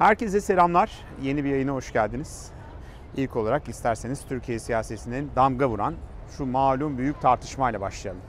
Herkese 0.00 0.40
selamlar. 0.40 0.90
Yeni 1.22 1.44
bir 1.44 1.50
yayına 1.50 1.72
hoş 1.72 1.92
geldiniz. 1.92 2.50
İlk 3.16 3.36
olarak 3.36 3.68
isterseniz 3.68 4.24
Türkiye 4.28 4.58
siyasetinin 4.58 5.30
damga 5.36 5.68
vuran 5.68 5.94
şu 6.36 6.46
malum 6.46 6.98
büyük 6.98 7.20
tartışmayla 7.20 7.80
başlayalım. 7.80 8.22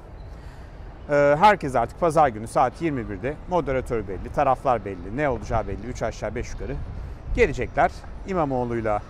Ee, 1.09 1.35
herkes 1.39 1.75
artık 1.75 1.99
pazar 1.99 2.27
günü 2.27 2.47
saat 2.47 2.81
21'de 2.81 3.35
moderatör 3.49 4.07
belli, 4.07 4.33
taraflar 4.35 4.85
belli, 4.85 5.17
ne 5.17 5.29
olacağı 5.29 5.67
belli, 5.67 5.87
3 5.87 6.03
aşağı 6.03 6.35
5 6.35 6.53
yukarı 6.53 6.75
gelecekler. 7.35 7.91
İmamoğlu'yla 8.27 9.01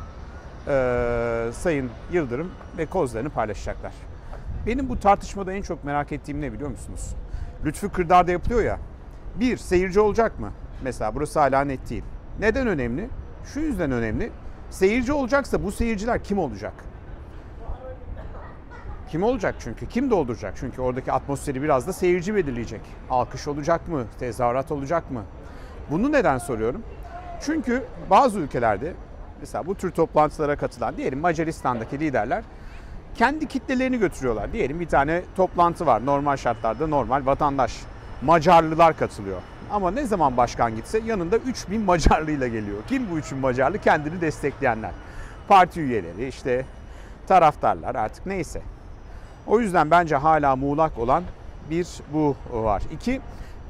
e, 0.67 1.49
Sayın 1.53 1.89
Yıldırım 2.11 2.51
ve 2.77 2.85
kozlarını 2.85 3.29
paylaşacaklar. 3.29 3.93
Benim 4.67 4.89
bu 4.89 4.99
tartışmada 4.99 5.53
en 5.53 5.61
çok 5.61 5.83
merak 5.83 6.11
ettiğim 6.11 6.41
ne 6.41 6.53
biliyor 6.53 6.69
musunuz? 6.69 7.15
Lütfü 7.65 7.89
Kırdar'da 7.89 8.31
yapılıyor 8.31 8.61
ya. 8.61 8.79
Bir, 9.35 9.57
seyirci 9.57 9.99
olacak 9.99 10.39
mı? 10.39 10.51
Mesela 10.83 11.15
burası 11.15 11.39
hala 11.39 11.61
net 11.61 11.89
değil. 11.89 12.03
Neden 12.39 12.67
önemli? 12.67 13.09
Şu 13.53 13.59
yüzden 13.59 13.91
önemli. 13.91 14.31
Seyirci 14.69 15.13
olacaksa 15.13 15.63
bu 15.63 15.71
seyirciler 15.71 16.23
kim 16.23 16.39
olacak? 16.39 16.73
Kim 19.09 19.23
olacak 19.23 19.55
çünkü? 19.59 19.87
Kim 19.87 20.11
dolduracak? 20.11 20.53
Çünkü 20.59 20.81
oradaki 20.81 21.11
atmosferi 21.11 21.61
biraz 21.63 21.87
da 21.87 21.93
seyirci 21.93 22.35
belirleyecek. 22.35 22.81
Alkış 23.09 23.47
olacak 23.47 23.87
mı? 23.87 24.05
Tezahürat 24.19 24.71
olacak 24.71 25.11
mı? 25.11 25.23
Bunu 25.91 26.11
neden 26.11 26.37
soruyorum? 26.37 26.83
Çünkü 27.41 27.83
bazı 28.09 28.39
ülkelerde 28.39 28.93
mesela 29.39 29.65
bu 29.65 29.75
tür 29.75 29.91
toplantılara 29.91 30.55
katılan 30.55 30.97
diyelim 30.97 31.19
Macaristan'daki 31.19 31.99
liderler 31.99 32.43
kendi 33.15 33.47
kitlelerini 33.47 33.99
götürüyorlar. 33.99 34.53
Diyelim 34.53 34.79
bir 34.79 34.87
tane 34.87 35.21
toplantı 35.35 35.85
var 35.85 36.05
normal 36.05 36.37
şartlarda 36.37 36.87
normal 36.87 37.25
vatandaş. 37.25 37.81
Macarlılar 38.21 38.97
katılıyor. 38.97 39.41
Ama 39.71 39.91
ne 39.91 40.05
zaman 40.05 40.37
başkan 40.37 40.75
gitse 40.75 40.99
yanında 41.05 41.37
3000 41.37 41.81
Macarlıyla 41.81 42.47
geliyor. 42.47 42.77
Kim 42.87 43.11
bu 43.11 43.17
3000 43.17 43.39
Macarlı? 43.39 43.77
Kendini 43.77 44.21
destekleyenler. 44.21 44.91
Parti 45.47 45.81
üyeleri, 45.81 46.27
işte 46.27 46.65
taraftarlar 47.27 47.95
artık 47.95 48.25
neyse. 48.25 48.61
O 49.47 49.59
yüzden 49.59 49.91
bence 49.91 50.15
hala 50.15 50.55
muğlak 50.55 50.97
olan 50.97 51.23
bir 51.69 51.87
bu 52.13 52.35
var. 52.51 52.83
İki, 52.93 53.21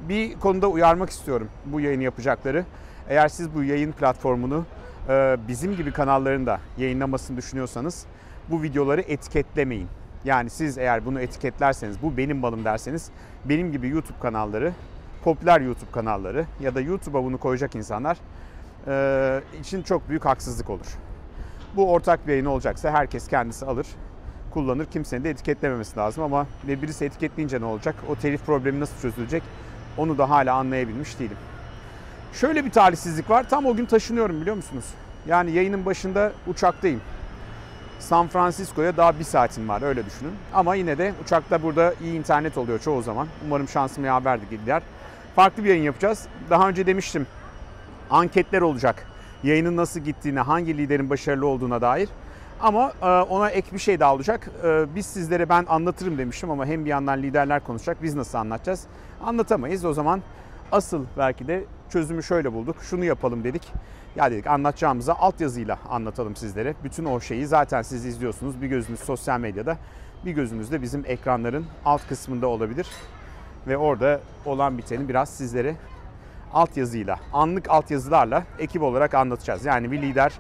bir 0.10 0.40
konuda 0.40 0.68
uyarmak 0.68 1.10
istiyorum 1.10 1.50
bu 1.66 1.80
yayını 1.80 2.04
yapacakları. 2.04 2.66
Eğer 3.10 3.28
siz 3.28 3.56
bu 3.56 3.64
yayın 3.64 3.92
platformunu 3.92 4.66
e, 5.10 5.38
bizim 5.48 5.76
gibi 5.76 5.92
kanalların 5.92 6.46
da 6.46 6.60
yayınlamasını 6.78 7.38
düşünüyorsanız 7.38 8.06
bu 8.50 8.64
videoları 8.64 9.02
etiketlemeyin. 9.02 9.88
Yani 10.26 10.50
siz 10.50 10.78
eğer 10.78 11.06
bunu 11.06 11.22
etiketlerseniz 11.22 12.02
bu 12.02 12.18
benim 12.18 12.38
malım 12.38 12.66
derseniz 12.66 13.10
benim 13.46 13.72
gibi 13.72 13.90
YouTube 13.90 14.20
kanalları, 14.22 14.74
popüler 15.24 15.62
YouTube 15.62 15.92
kanalları 15.92 16.46
ya 16.60 16.76
da 16.76 16.82
YouTube'a 16.82 17.24
bunu 17.24 17.38
koyacak 17.38 17.76
insanlar 17.76 18.18
e, 18.88 19.42
için 19.60 19.84
çok 19.84 20.10
büyük 20.10 20.26
haksızlık 20.26 20.70
olur. 20.70 20.86
Bu 21.76 21.92
ortak 21.92 22.28
bir 22.28 22.32
yayın 22.32 22.46
olacaksa 22.46 22.92
herkes 22.92 23.28
kendisi 23.28 23.66
alır, 23.66 23.88
kullanır. 24.52 24.86
Kimsenin 24.86 25.24
de 25.24 25.30
etiketlememesi 25.30 25.98
lazım 25.98 26.24
ama 26.24 26.48
ve 26.68 26.82
birisi 26.82 27.06
etiketleyince 27.06 27.62
ne 27.62 27.66
olacak? 27.66 27.96
O 28.10 28.16
telif 28.16 28.46
problemi 28.46 28.80
nasıl 28.80 29.02
çözülecek? 29.02 29.44
Onu 29.98 30.18
da 30.18 30.30
hala 30.30 30.56
anlayabilmiş 30.56 31.20
değilim. 31.20 31.38
Şöyle 32.34 32.66
bir 32.66 32.72
talihsizlik 32.72 33.30
var. 33.30 33.50
Tam 33.50 33.66
o 33.66 33.76
gün 33.76 33.86
taşınıyorum 33.86 34.42
biliyor 34.42 34.56
musunuz? 34.56 34.86
Yani 35.28 35.52
yayının 35.52 35.86
başında 35.86 36.32
uçaktayım. 36.48 37.02
San 38.00 38.28
Francisco'ya 38.28 38.98
daha 38.98 39.20
bir 39.20 39.24
saatim 39.24 39.70
var 39.70 39.82
öyle 39.82 40.06
düşünün. 40.06 40.34
Ama 40.54 40.76
yine 40.76 40.98
de 40.98 41.14
uçakta 41.24 41.64
burada 41.64 41.94
iyi 42.04 42.20
internet 42.20 42.58
oluyor 42.58 42.80
çoğu 42.80 43.02
zaman. 43.02 43.28
Umarım 43.46 43.68
şansım 43.68 44.06
yaverdi 44.06 44.50
gider. 44.50 44.82
Farklı 45.36 45.64
bir 45.64 45.70
yayın 45.70 45.84
yapacağız. 45.84 46.28
Daha 46.50 46.70
önce 46.70 46.88
demiştim 46.88 47.28
anketler 48.12 48.62
olacak. 48.62 49.08
Yayının 49.44 49.78
nasıl 49.78 50.00
gittiğine, 50.00 50.40
hangi 50.40 50.78
liderin 50.78 51.10
başarılı 51.10 51.48
olduğuna 51.48 51.82
dair. 51.82 52.10
Ama 52.62 52.94
e, 53.02 53.06
ona 53.06 53.50
ek 53.50 53.68
bir 53.74 53.80
şey 53.80 54.00
daha 54.00 54.14
olacak. 54.14 54.50
E, 54.64 54.96
biz 54.96 55.06
sizlere 55.06 55.50
ben 55.50 55.66
anlatırım 55.70 56.18
demiştim 56.18 56.52
ama 56.52 56.66
hem 56.66 56.86
bir 56.86 56.90
yandan 56.90 57.22
liderler 57.22 57.64
konuşacak. 57.64 58.04
Biz 58.04 58.16
nasıl 58.16 58.38
anlatacağız? 58.38 58.84
Anlatamayız. 59.24 59.86
O 59.86 59.94
zaman 59.94 60.22
asıl 60.72 61.06
belki 61.18 61.48
de 61.48 61.64
çözümü 61.90 62.24
şöyle 62.24 62.54
bulduk. 62.54 62.76
Şunu 62.82 63.06
yapalım 63.06 63.44
dedik. 63.44 63.74
Ya 64.16 64.32
dedik 64.32 64.48
anlatacağımıza 64.48 65.14
altyazıyla 65.14 65.80
anlatalım 65.90 66.36
sizlere. 66.36 66.76
Bütün 66.84 67.06
o 67.06 67.20
şeyi 67.20 67.48
zaten 67.48 67.82
siz 67.82 68.06
izliyorsunuz. 68.06 68.62
Bir 68.62 68.68
gözünüz 68.68 69.00
sosyal 69.00 69.40
medyada, 69.40 69.78
bir 70.26 70.32
gözünüz 70.32 70.72
de 70.72 70.82
bizim 70.82 71.04
ekranların 71.08 71.66
alt 71.86 72.08
kısmında 72.08 72.48
olabilir. 72.48 72.88
Ve 73.68 73.78
orada 73.78 74.20
olan 74.46 74.78
biteni 74.78 75.10
biraz 75.10 75.30
sizlere 75.30 75.76
altyazıyla, 76.54 77.20
anlık 77.34 77.70
altyazılarla 77.70 78.44
ekip 78.60 78.82
olarak 78.82 79.14
anlatacağız. 79.14 79.66
Yani 79.66 79.92
bir 79.92 80.02
lider 80.02 80.34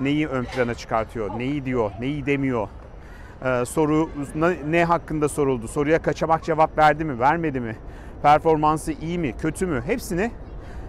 neyi 0.00 0.28
ön 0.28 0.44
plana 0.44 0.74
çıkartıyor, 0.74 1.38
neyi 1.38 1.64
diyor, 1.64 1.90
neyi 2.00 2.26
demiyor, 2.26 2.68
ee, 3.44 3.64
soru 3.64 4.10
ne 4.68 4.84
hakkında 4.84 5.28
soruldu, 5.28 5.68
soruya 5.68 6.02
kaçamak 6.02 6.44
cevap 6.44 6.78
verdi 6.78 7.04
mi, 7.04 7.18
vermedi 7.18 7.60
mi, 7.60 7.76
performansı 8.22 8.92
iyi 8.92 9.18
mi, 9.18 9.34
kötü 9.36 9.66
mü 9.66 9.82
hepsini 9.86 10.30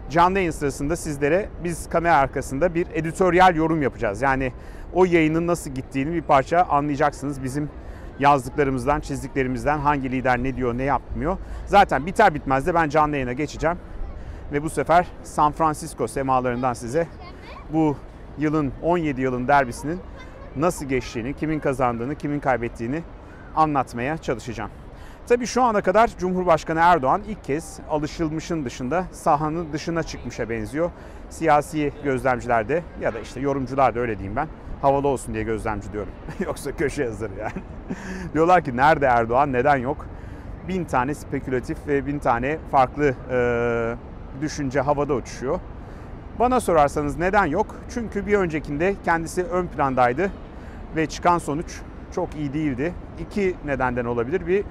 canlı 0.09 0.37
yayın 0.37 0.51
sırasında 0.51 0.95
sizlere 0.95 1.49
biz 1.63 1.89
kamera 1.89 2.15
arkasında 2.15 2.75
bir 2.75 2.87
editoryal 2.93 3.55
yorum 3.55 3.81
yapacağız. 3.81 4.21
Yani 4.21 4.53
o 4.93 5.05
yayının 5.05 5.47
nasıl 5.47 5.71
gittiğini 5.71 6.13
bir 6.13 6.21
parça 6.21 6.63
anlayacaksınız 6.63 7.43
bizim 7.43 7.69
yazdıklarımızdan, 8.19 8.99
çizdiklerimizden 8.99 9.79
hangi 9.79 10.11
lider 10.11 10.43
ne 10.43 10.55
diyor, 10.55 10.77
ne 10.77 10.83
yapmıyor. 10.83 11.37
Zaten 11.65 12.05
biter 12.05 12.33
bitmez 12.33 12.67
de 12.67 12.73
ben 12.73 12.89
canlı 12.89 13.15
yayına 13.15 13.33
geçeceğim. 13.33 13.77
Ve 14.51 14.63
bu 14.63 14.69
sefer 14.69 15.07
San 15.23 15.51
Francisco 15.51 16.07
semalarından 16.07 16.73
size 16.73 17.07
bu 17.73 17.97
yılın 18.37 18.71
17 18.81 19.21
yılın 19.21 19.47
derbisinin 19.47 19.99
nasıl 20.55 20.85
geçtiğini, 20.85 21.33
kimin 21.33 21.59
kazandığını, 21.59 22.15
kimin 22.15 22.39
kaybettiğini 22.39 23.03
anlatmaya 23.55 24.17
çalışacağım. 24.17 24.71
Tabii 25.29 25.47
şu 25.47 25.63
ana 25.63 25.81
kadar 25.81 26.09
Cumhurbaşkanı 26.19 26.79
Erdoğan 26.79 27.21
ilk 27.27 27.43
kez 27.43 27.79
alışılmışın 27.89 28.65
dışında 28.65 29.05
sahanın 29.11 29.73
dışına 29.73 30.03
çıkmışa 30.03 30.49
benziyor. 30.49 30.91
Siyasi 31.29 31.93
gözlemciler 32.03 32.69
de 32.69 32.83
ya 33.01 33.13
da 33.13 33.19
işte 33.19 33.39
yorumcular 33.39 33.95
da 33.95 33.99
öyle 33.99 34.17
diyeyim 34.17 34.35
ben. 34.35 34.47
Havalı 34.81 35.07
olsun 35.07 35.33
diye 35.33 35.43
gözlemci 35.43 35.93
diyorum. 35.93 36.11
Yoksa 36.45 36.71
köşe 36.71 37.03
yazarı 37.03 37.31
yani. 37.39 37.51
Diyorlar 38.33 38.63
ki 38.63 38.77
nerede 38.77 39.05
Erdoğan 39.05 39.53
neden 39.53 39.75
yok? 39.75 40.05
Bin 40.67 40.85
tane 40.85 41.15
spekülatif 41.15 41.87
ve 41.87 42.05
bin 42.05 42.19
tane 42.19 42.57
farklı 42.71 43.13
e, 43.31 44.41
düşünce 44.41 44.81
havada 44.81 45.13
uçuşuyor. 45.13 45.59
Bana 46.39 46.59
sorarsanız 46.59 47.17
neden 47.17 47.45
yok? 47.45 47.75
Çünkü 47.93 48.27
bir 48.27 48.33
öncekinde 48.33 48.95
kendisi 49.05 49.43
ön 49.43 49.67
plandaydı 49.67 50.31
ve 50.95 51.05
çıkan 51.05 51.37
sonuç 51.37 51.81
çok 52.15 52.35
iyi 52.35 52.53
değildi. 52.53 52.93
İki 53.19 53.55
nedenden 53.65 54.05
olabilir. 54.05 54.47
Bir 54.47 54.63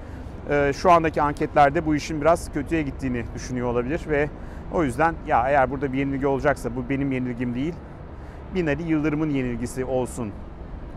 şu 0.73 0.91
andaki 0.91 1.21
anketlerde 1.21 1.85
bu 1.85 1.95
işin 1.95 2.21
biraz 2.21 2.53
kötüye 2.53 2.81
gittiğini 2.81 3.25
düşünüyor 3.35 3.67
olabilir 3.67 4.01
ve 4.09 4.29
o 4.73 4.83
yüzden 4.83 5.15
ya 5.27 5.49
eğer 5.49 5.71
burada 5.71 5.93
bir 5.93 5.97
yenilgi 5.97 6.27
olacaksa 6.27 6.75
bu 6.75 6.89
benim 6.89 7.11
yenilgim 7.11 7.55
değil. 7.55 7.73
Binali 8.55 8.83
Yıldırım'ın 8.83 9.29
yenilgisi 9.29 9.85
olsun 9.85 10.31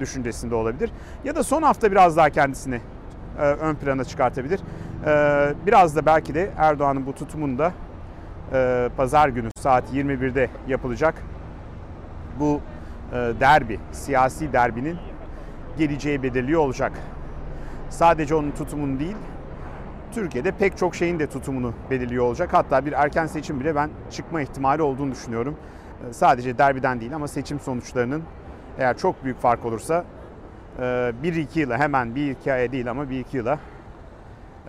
düşüncesinde 0.00 0.54
olabilir. 0.54 0.90
Ya 1.24 1.34
da 1.34 1.42
son 1.42 1.62
hafta 1.62 1.90
biraz 1.90 2.16
daha 2.16 2.30
kendisini 2.30 2.80
e, 3.38 3.42
ön 3.42 3.74
plana 3.74 4.04
çıkartabilir. 4.04 4.60
E, 5.06 5.54
biraz 5.66 5.96
da 5.96 6.06
belki 6.06 6.34
de 6.34 6.50
Erdoğan'ın 6.56 7.06
bu 7.06 7.12
tutumunda 7.12 7.72
e, 8.52 8.88
pazar 8.96 9.28
günü 9.28 9.48
saat 9.56 9.84
21'de 9.94 10.48
yapılacak 10.69 11.14
bu 12.40 12.60
e, 13.12 13.16
derbi, 13.40 13.78
siyasi 13.92 14.52
derbinin 14.52 14.96
geleceği 15.78 16.22
belirliyor 16.22 16.60
olacak. 16.60 16.92
Sadece 17.90 18.34
onun 18.34 18.50
tutumunu 18.50 19.00
değil, 19.00 19.16
Türkiye'de 20.12 20.50
pek 20.52 20.76
çok 20.76 20.94
şeyin 20.94 21.18
de 21.18 21.26
tutumunu 21.26 21.74
belirliyor 21.90 22.24
olacak. 22.24 22.48
Hatta 22.52 22.86
bir 22.86 22.92
erken 22.92 23.26
seçim 23.26 23.60
bile 23.60 23.74
ben 23.74 23.90
çıkma 24.10 24.40
ihtimali 24.42 24.82
olduğunu 24.82 25.12
düşünüyorum. 25.12 25.56
Ee, 26.08 26.12
sadece 26.12 26.58
derbiden 26.58 27.00
değil 27.00 27.14
ama 27.14 27.28
seçim 27.28 27.60
sonuçlarının 27.60 28.22
eğer 28.78 28.98
çok 28.98 29.25
büyük 29.25 29.40
fark 29.40 29.64
olursa 29.64 30.04
1-2 30.78 31.58
e, 31.58 31.60
yıla 31.60 31.78
hemen 31.78 32.14
bir 32.14 32.31
iki 32.31 32.52
aya 32.52 32.72
değil 32.72 32.90
ama 32.90 33.10
bir 33.10 33.20
iki 33.20 33.37
yıla 33.37 33.58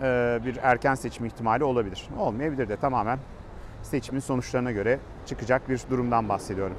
e, 0.02 0.40
bir 0.44 0.56
erken 0.62 0.94
seçim 0.94 1.26
ihtimali 1.26 1.64
olabilir. 1.64 2.08
Olmayabilir 2.18 2.68
de 2.68 2.76
tamamen 2.76 3.18
seçimin 3.82 4.20
sonuçlarına 4.20 4.72
göre 4.72 4.98
çıkacak 5.26 5.68
bir 5.68 5.80
durumdan 5.90 6.28
bahsediyorum. 6.28 6.76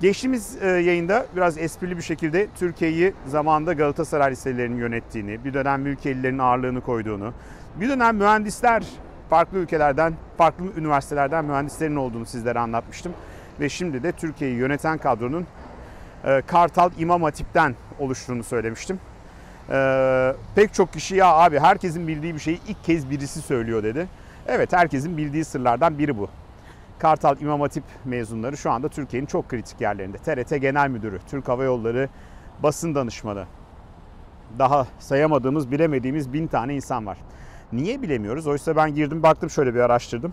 Geçtiğimiz 0.00 0.62
e, 0.62 0.66
yayında 0.66 1.26
biraz 1.36 1.58
esprili 1.58 1.96
bir 1.96 2.02
şekilde 2.02 2.48
Türkiye'yi 2.58 3.14
zamanında 3.26 3.72
Galatasaray 3.72 4.30
liselerinin 4.30 4.76
yönettiğini, 4.76 5.44
bir 5.44 5.54
dönem 5.54 5.82
mülkiyelilerin 5.82 6.38
ağırlığını 6.38 6.80
koyduğunu, 6.80 7.32
bir 7.80 7.88
dönem 7.88 8.16
mühendisler 8.16 8.84
farklı 9.30 9.58
ülkelerden, 9.58 10.14
farklı 10.36 10.64
üniversitelerden 10.76 11.44
mühendislerin 11.44 11.96
olduğunu 11.96 12.26
sizlere 12.26 12.58
anlatmıştım. 12.58 13.12
Ve 13.60 13.68
şimdi 13.68 14.02
de 14.02 14.12
Türkiye'yi 14.12 14.56
yöneten 14.56 14.98
kadronun 14.98 15.46
e, 16.24 16.42
Kartal 16.46 16.90
İmam 16.98 17.22
Hatip'ten 17.22 17.74
oluştuğunu 17.98 18.44
söylemiştim. 18.44 19.00
E, 19.70 20.32
pek 20.54 20.74
çok 20.74 20.92
kişi 20.92 21.16
ya 21.16 21.26
abi 21.26 21.58
herkesin 21.58 22.08
bildiği 22.08 22.34
bir 22.34 22.40
şeyi 22.40 22.60
ilk 22.68 22.84
kez 22.84 23.10
birisi 23.10 23.42
söylüyor 23.42 23.82
dedi. 23.82 24.08
Evet 24.46 24.72
herkesin 24.72 25.16
bildiği 25.16 25.44
sırlardan 25.44 25.98
biri 25.98 26.18
bu. 26.18 26.28
Kartal 26.98 27.40
İmam 27.40 27.60
Hatip 27.60 27.84
mezunları 28.04 28.56
şu 28.56 28.70
anda 28.70 28.88
Türkiye'nin 28.88 29.26
çok 29.26 29.48
kritik 29.48 29.80
yerlerinde. 29.80 30.18
TRT 30.18 30.60
Genel 30.60 30.90
Müdürü, 30.90 31.18
Türk 31.30 31.48
Hava 31.48 31.64
Yolları 31.64 32.08
basın 32.62 32.94
danışmanı. 32.94 33.44
Daha 34.58 34.86
sayamadığımız, 34.98 35.70
bilemediğimiz 35.70 36.32
bin 36.32 36.46
tane 36.46 36.74
insan 36.74 37.06
var. 37.06 37.18
Niye 37.72 38.02
bilemiyoruz? 38.02 38.46
Oysa 38.46 38.76
ben 38.76 38.94
girdim 38.94 39.22
baktım 39.22 39.50
şöyle 39.50 39.74
bir 39.74 39.80
araştırdım. 39.80 40.32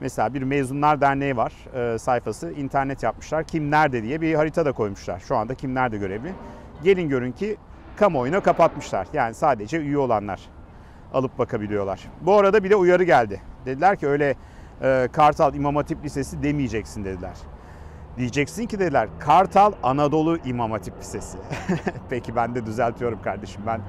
Mesela 0.00 0.34
bir 0.34 0.42
Mezunlar 0.42 1.00
Derneği 1.00 1.36
var 1.36 1.52
e, 1.74 1.98
sayfası. 1.98 2.52
internet 2.52 3.02
yapmışlar. 3.02 3.44
Kim 3.44 3.70
nerede 3.70 4.02
diye 4.02 4.20
bir 4.20 4.34
harita 4.34 4.64
da 4.64 4.72
koymuşlar. 4.72 5.20
Şu 5.20 5.36
anda 5.36 5.54
kim 5.54 5.74
nerede 5.74 5.98
görevli. 5.98 6.32
Gelin 6.82 7.08
görün 7.08 7.32
ki 7.32 7.56
kamuoyuna 7.96 8.40
kapatmışlar. 8.40 9.08
Yani 9.12 9.34
sadece 9.34 9.78
üye 9.78 9.98
olanlar 9.98 10.40
alıp 11.14 11.38
bakabiliyorlar. 11.38 12.00
Bu 12.20 12.38
arada 12.38 12.64
bir 12.64 12.70
de 12.70 12.76
uyarı 12.76 13.04
geldi. 13.04 13.40
Dediler 13.66 13.96
ki 13.96 14.08
öyle 14.08 14.34
e, 14.82 15.08
Kartal 15.12 15.54
İmam 15.54 15.76
Hatip 15.76 16.04
Lisesi 16.04 16.42
demeyeceksin 16.42 17.04
dediler. 17.04 17.36
Diyeceksin 18.18 18.66
ki 18.66 18.78
dediler 18.78 19.08
Kartal 19.18 19.72
Anadolu 19.82 20.38
İmam 20.44 20.70
Hatip 20.70 20.98
Lisesi. 20.98 21.38
Peki 22.10 22.36
ben 22.36 22.54
de 22.54 22.66
düzeltiyorum 22.66 23.22
kardeşim 23.22 23.62
ben 23.66 23.80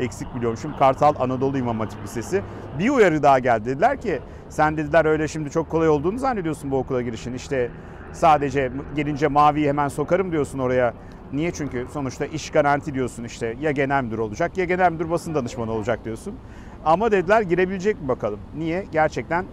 eksik 0.00 0.34
biliyormuşum. 0.34 0.76
Kartal 0.78 1.14
Anadolu 1.18 1.58
İmam 1.58 1.80
Hatip 1.80 2.04
Lisesi. 2.04 2.42
Bir 2.78 2.90
uyarı 2.90 3.22
daha 3.22 3.38
geldi 3.38 3.64
dediler 3.64 4.00
ki 4.00 4.20
sen 4.48 4.76
dediler 4.76 5.04
öyle 5.04 5.28
şimdi 5.28 5.50
çok 5.50 5.70
kolay 5.70 5.88
olduğunu 5.88 6.18
zannediyorsun 6.18 6.70
bu 6.70 6.78
okula 6.78 7.02
girişin. 7.02 7.34
İşte 7.34 7.70
sadece 8.12 8.72
gelince 8.96 9.28
maviyi 9.28 9.68
hemen 9.68 9.88
sokarım 9.88 10.32
diyorsun 10.32 10.58
oraya. 10.58 10.94
Niye? 11.32 11.50
Çünkü 11.50 11.86
sonuçta 11.92 12.26
iş 12.26 12.50
garanti 12.50 12.94
diyorsun 12.94 13.24
işte 13.24 13.56
ya 13.60 13.70
genel 13.70 14.04
müdür 14.04 14.18
olacak 14.18 14.58
ya 14.58 14.64
genel 14.64 14.92
müdür 14.92 15.10
basın 15.10 15.34
danışmanı 15.34 15.72
olacak 15.72 16.04
diyorsun. 16.04 16.34
Ama 16.84 17.12
dediler 17.12 17.42
girebilecek 17.42 18.02
mi 18.02 18.08
bakalım. 18.08 18.40
Niye? 18.56 18.86
Gerçekten 18.92 19.44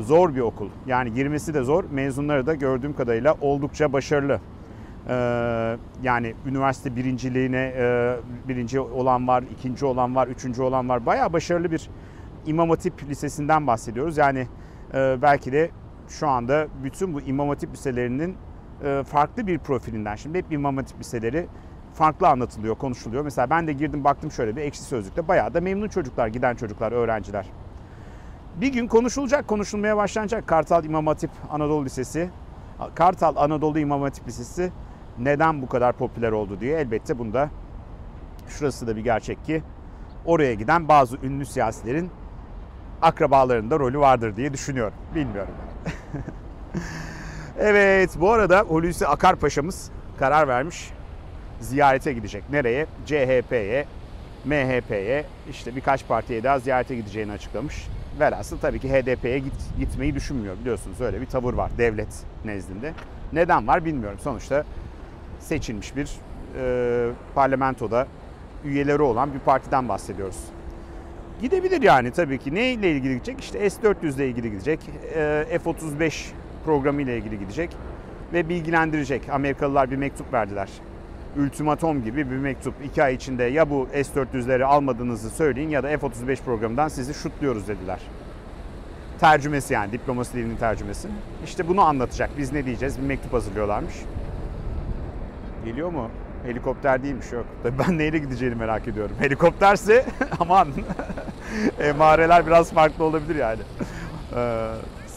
zor 0.00 0.34
bir 0.34 0.40
okul. 0.40 0.68
Yani 0.86 1.14
girmesi 1.14 1.54
de 1.54 1.62
zor. 1.62 1.84
Mezunları 1.90 2.46
da 2.46 2.54
gördüğüm 2.54 2.96
kadarıyla 2.96 3.36
oldukça 3.40 3.92
başarılı. 3.92 4.40
Ee, 5.08 5.76
yani 6.02 6.34
üniversite 6.46 6.96
birinciliğine 6.96 7.74
e, 7.76 8.16
birinci 8.48 8.80
olan 8.80 9.28
var, 9.28 9.44
ikinci 9.58 9.84
olan 9.84 10.16
var, 10.16 10.28
üçüncü 10.28 10.62
olan 10.62 10.88
var. 10.88 11.06
Bayağı 11.06 11.32
başarılı 11.32 11.70
bir 11.70 11.90
İmam 12.46 12.70
Hatip 12.70 13.08
Lisesi'nden 13.08 13.66
bahsediyoruz. 13.66 14.16
Yani 14.16 14.46
e, 14.94 15.18
belki 15.22 15.52
de 15.52 15.70
şu 16.08 16.28
anda 16.28 16.66
bütün 16.84 17.14
bu 17.14 17.20
İmam 17.20 17.48
Hatip 17.48 17.72
liselerinin 17.72 18.36
e, 18.84 19.02
farklı 19.04 19.46
bir 19.46 19.58
profilinden. 19.58 20.14
Şimdi 20.14 20.38
hep 20.38 20.52
İmam 20.52 20.76
Hatip 20.76 21.00
liseleri 21.00 21.46
farklı 21.94 22.28
anlatılıyor, 22.28 22.74
konuşuluyor. 22.74 23.24
Mesela 23.24 23.50
ben 23.50 23.66
de 23.66 23.72
girdim 23.72 24.04
baktım 24.04 24.30
şöyle 24.30 24.56
bir 24.56 24.62
ekşi 24.62 24.82
sözlükte. 24.82 25.28
Bayağı 25.28 25.54
da 25.54 25.60
memnun 25.60 25.88
çocuklar, 25.88 26.28
giden 26.28 26.54
çocuklar, 26.54 26.92
öğrenciler. 26.92 27.46
Bir 28.56 28.72
gün 28.72 28.86
konuşulacak, 28.86 29.48
konuşulmaya 29.48 29.96
başlanacak 29.96 30.46
Kartal 30.46 30.84
İmam 30.84 31.06
Hatip 31.06 31.30
Anadolu 31.50 31.84
Lisesi. 31.84 32.30
Kartal 32.94 33.36
Anadolu 33.36 33.78
İmam 33.78 34.02
Hatip 34.02 34.28
Lisesi 34.28 34.72
neden 35.18 35.62
bu 35.62 35.68
kadar 35.68 35.92
popüler 35.92 36.32
oldu 36.32 36.60
diye 36.60 36.78
elbette 36.78 37.18
bunda 37.18 37.50
şurası 38.48 38.86
da 38.86 38.96
bir 38.96 39.04
gerçek 39.04 39.44
ki 39.44 39.62
oraya 40.24 40.54
giden 40.54 40.88
bazı 40.88 41.16
ünlü 41.16 41.46
siyasilerin 41.46 42.10
akrabalarında 43.02 43.78
rolü 43.78 43.98
vardır 43.98 44.36
diye 44.36 44.52
düşünüyorum. 44.52 44.94
Bilmiyorum. 45.14 45.54
evet 47.58 48.10
bu 48.20 48.32
arada 48.32 48.60
Hulusi 48.60 49.06
Akar 49.06 49.36
Paşa'mız 49.36 49.90
karar 50.18 50.48
vermiş. 50.48 50.90
Ziyarete 51.60 52.12
gidecek. 52.12 52.50
Nereye? 52.50 52.86
CHP'ye, 53.06 53.86
MHP'ye 54.44 55.24
işte 55.50 55.76
birkaç 55.76 56.08
partiye 56.08 56.44
daha 56.44 56.58
ziyarete 56.58 56.96
gideceğini 56.96 57.32
açıklamış. 57.32 57.88
Velhasıl 58.20 58.58
tabii 58.58 58.78
ki 58.78 58.92
HDP'ye 58.92 59.38
git, 59.38 59.78
gitmeyi 59.78 60.14
düşünmüyor. 60.14 60.56
Biliyorsunuz 60.60 61.00
öyle 61.00 61.20
bir 61.20 61.26
tavır 61.26 61.54
var 61.54 61.70
devlet 61.78 62.08
nezdinde. 62.44 62.92
Neden 63.32 63.66
var 63.66 63.84
bilmiyorum. 63.84 64.18
Sonuçta 64.22 64.64
seçilmiş 65.40 65.96
bir 65.96 66.10
e, 66.58 67.10
parlamentoda 67.34 68.06
üyeleri 68.64 69.02
olan 69.02 69.34
bir 69.34 69.38
partiden 69.38 69.88
bahsediyoruz. 69.88 70.38
Gidebilir 71.40 71.82
yani 71.82 72.10
tabii 72.10 72.38
ki. 72.38 72.54
Neyle 72.54 72.90
ilgili 72.90 73.14
gidecek? 73.14 73.40
İşte 73.40 73.70
S-400 73.70 74.14
ile 74.16 74.28
ilgili 74.28 74.50
gidecek. 74.50 74.80
E, 75.14 75.58
F-35 75.64 76.26
programı 76.64 77.02
ile 77.02 77.16
ilgili 77.16 77.38
gidecek. 77.38 77.70
Ve 78.32 78.48
bilgilendirecek. 78.48 79.28
Amerikalılar 79.30 79.90
bir 79.90 79.96
mektup 79.96 80.32
verdiler. 80.32 80.68
Ultimatom 81.38 82.04
gibi 82.04 82.30
bir 82.30 82.36
mektup. 82.36 82.74
iki 82.84 83.02
ay 83.02 83.14
içinde 83.14 83.44
ya 83.44 83.70
bu 83.70 83.88
S-400'leri 83.92 84.64
almadığınızı 84.64 85.30
söyleyin 85.30 85.68
ya 85.68 85.82
da 85.82 85.88
F-35 85.98 86.36
programından 86.44 86.88
sizi 86.88 87.14
şutluyoruz 87.14 87.68
dediler. 87.68 87.98
Tercümesi 89.20 89.74
yani 89.74 89.92
diplomasi 89.92 90.32
dilinin 90.32 90.56
tercümesi. 90.56 91.08
İşte 91.44 91.68
bunu 91.68 91.80
anlatacak. 91.80 92.30
Biz 92.38 92.52
ne 92.52 92.64
diyeceğiz? 92.64 92.98
Bir 92.98 93.06
mektup 93.06 93.32
hazırlıyorlarmış. 93.32 93.94
Geliyor 95.64 95.90
mu? 95.90 96.10
Helikopter 96.46 97.02
değilmiş 97.02 97.32
yok. 97.32 97.46
Tabii 97.62 97.78
ben 97.88 97.98
neyle 97.98 98.18
gideceğini 98.18 98.54
merak 98.54 98.88
ediyorum. 98.88 99.16
Helikopterse 99.18 100.04
aman 100.40 100.68
emareler 101.80 102.46
biraz 102.46 102.72
farklı 102.72 103.04
olabilir 103.04 103.36
yani. 103.36 103.60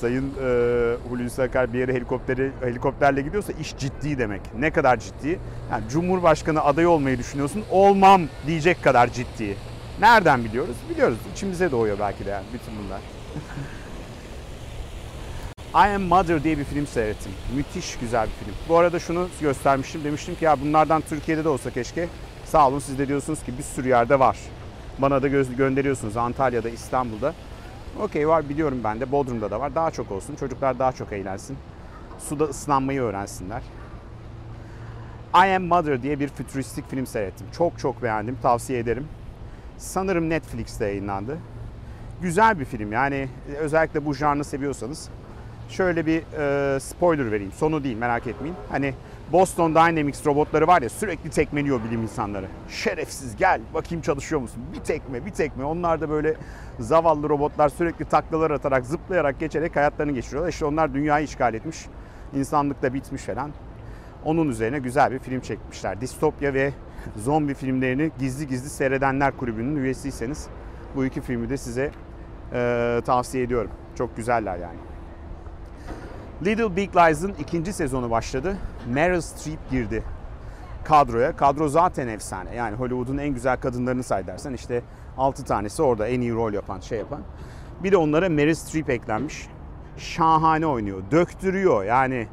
Sayın 0.02 0.34
e, 0.44 0.96
Hulusi 1.10 1.42
Akar 1.44 1.74
bir 1.74 1.80
yere 1.80 1.94
helikopteri, 1.94 2.52
helikopterle 2.62 3.22
gidiyorsa 3.22 3.54
iş 3.54 3.78
ciddi 3.78 4.18
demek. 4.18 4.42
Ne 4.60 4.72
kadar 4.72 5.00
ciddi? 5.00 5.40
Yani 5.72 5.84
Cumhurbaşkanı 5.90 6.64
adayı 6.64 6.90
olmayı 6.90 7.18
düşünüyorsun. 7.18 7.64
Olmam 7.72 8.22
diyecek 8.48 8.84
kadar 8.84 9.08
ciddi. 9.14 9.56
Nereden 10.00 10.44
biliyoruz? 10.44 10.76
Biliyoruz. 10.90 11.18
İçimize 11.34 11.72
doğuyor 11.72 12.00
belki 12.00 12.26
de 12.26 12.30
yani 12.30 12.46
bütün 12.54 12.74
bunlar. 12.84 13.00
I 15.90 15.96
Am 15.96 16.02
Mother 16.02 16.44
diye 16.44 16.58
bir 16.58 16.64
film 16.64 16.88
seyrettim. 16.88 17.32
Müthiş 17.56 17.98
güzel 17.98 18.28
bir 18.28 18.46
film. 18.46 18.56
Bu 18.70 18.78
arada 18.78 19.00
şunu 19.00 19.28
göstermiştim. 19.42 20.04
Demiştim 20.04 20.36
ki 20.36 20.46
ya 20.46 20.62
bunlardan 20.62 21.02
Türkiye'de 21.10 21.44
de 21.44 21.50
olsa 21.50 21.70
keşke. 21.72 22.08
Sağ 22.46 22.68
olun 22.68 22.80
siz 22.80 23.00
de 23.00 23.08
diyorsunuz 23.08 23.44
ki 23.44 23.58
bir 23.58 23.64
sürü 23.64 23.88
yerde 23.88 24.20
var. 24.20 24.38
Bana 25.00 25.22
da 25.22 25.28
gö- 25.28 25.56
gönderiyorsunuz 25.56 26.18
Antalya'da, 26.18 26.70
İstanbul'da. 26.70 27.34
Okey 28.02 28.28
var 28.28 28.50
biliyorum 28.50 28.80
ben 28.84 29.00
de. 29.00 29.12
Bodrum'da 29.12 29.52
da 29.52 29.60
var. 29.60 29.76
Daha 29.76 29.92
çok 29.92 30.12
olsun. 30.12 30.36
Çocuklar 30.36 30.80
daha 30.80 30.92
çok 30.92 31.14
eğlensin. 31.14 31.58
Suda 32.20 32.44
ıslanmayı 32.44 33.02
öğrensinler. 33.02 33.62
I 35.36 35.56
Am 35.56 35.64
Mother 35.64 36.04
diye 36.04 36.20
bir 36.20 36.28
fütüristik 36.28 36.90
film 36.90 37.08
seyrettim. 37.08 37.48
Çok 37.52 37.80
çok 37.80 38.04
beğendim. 38.04 38.38
Tavsiye 38.42 38.80
ederim. 38.80 39.08
Sanırım 39.78 40.30
Netflix'te 40.30 40.86
yayınlandı. 40.86 41.38
Güzel 42.22 42.60
bir 42.60 42.66
film. 42.66 42.92
Yani 42.92 43.28
özellikle 43.60 44.06
bu 44.06 44.14
janrı 44.14 44.44
seviyorsanız 44.44 45.10
şöyle 45.70 46.06
bir 46.06 46.24
e, 46.76 46.80
spoiler 46.80 47.32
vereyim. 47.32 47.52
Sonu 47.52 47.84
değil 47.84 47.98
merak 47.98 48.28
etmeyin. 48.28 48.56
Hani 48.70 48.94
Boston 49.32 49.76
Dynamics 49.76 50.26
robotları 50.26 50.68
var 50.68 50.82
ya 50.82 50.90
sürekli 50.90 51.30
tekmeliyor 51.30 51.84
bilim 51.84 52.02
insanları. 52.02 52.46
Şerefsiz 52.70 53.36
gel 53.36 53.62
bakayım 53.74 54.02
çalışıyor 54.02 54.42
musun? 54.42 54.64
Bir 54.74 54.80
tekme 54.80 55.26
bir 55.26 55.32
tekme. 55.32 55.64
Onlar 55.64 56.02
da 56.02 56.10
böyle 56.10 56.36
zavallı 56.80 57.30
robotlar 57.30 57.70
sürekli 57.70 58.06
taklalar 58.06 58.52
atarak 58.52 58.86
zıplayarak 58.86 59.40
geçerek 59.40 59.76
hayatlarını 59.76 60.12
geçiriyorlar. 60.12 60.50
İşte 60.50 60.66
onlar 60.66 60.94
dünyayı 60.94 61.26
işgal 61.26 61.54
etmiş. 61.54 61.86
İnsanlık 62.36 62.82
da 62.82 62.94
bitmiş 62.94 63.24
falan. 63.24 63.52
Onun 64.26 64.50
üzerine 64.50 64.80
güzel 64.80 65.12
bir 65.12 65.20
film 65.20 65.40
çekmişler. 65.40 66.02
Distopya 66.02 66.54
ve 66.54 66.74
zombi 67.18 67.54
filmlerini 67.54 68.12
gizli 68.20 68.48
gizli 68.48 68.70
seyredenler 68.70 69.38
kulübünün 69.38 69.76
üyesiyseniz 69.76 70.48
bu 70.96 71.06
iki 71.06 71.22
filmi 71.22 71.50
de 71.50 71.58
size 71.58 71.92
e, 72.54 73.02
tavsiye 73.06 73.44
ediyorum. 73.44 73.72
Çok 73.98 74.18
güzeller 74.18 74.58
yani. 74.58 74.78
Little 76.46 76.76
Big 76.76 76.96
Lies'ın 76.96 77.34
ikinci 77.40 77.74
sezonu 77.74 78.12
başladı. 78.12 78.58
Meryl 78.94 79.22
Streep 79.22 79.70
girdi 79.72 80.04
kadroya. 80.84 81.36
Kadro 81.36 81.68
zaten 81.68 82.08
efsane. 82.08 82.56
Yani 82.56 82.76
Hollywood'un 82.76 83.18
en 83.18 83.30
güzel 83.30 83.58
kadınlarını 83.58 84.04
say 84.04 84.28
dersen 84.28 84.54
işte 84.54 84.82
6 85.18 85.44
tanesi 85.44 85.84
orada 85.84 86.08
en 86.08 86.22
iyi 86.22 86.34
rol 86.34 86.54
yapan, 86.54 86.80
şey 86.80 86.98
yapan. 86.98 87.22
Bir 87.84 87.92
de 87.92 87.98
onlara 87.98 88.30
Meryl 88.30 88.54
Streep 88.54 88.90
eklenmiş. 88.90 89.48
Şahane 89.98 90.66
oynuyor. 90.66 91.02
Döktürüyor. 91.12 91.84
Yani 91.84 92.28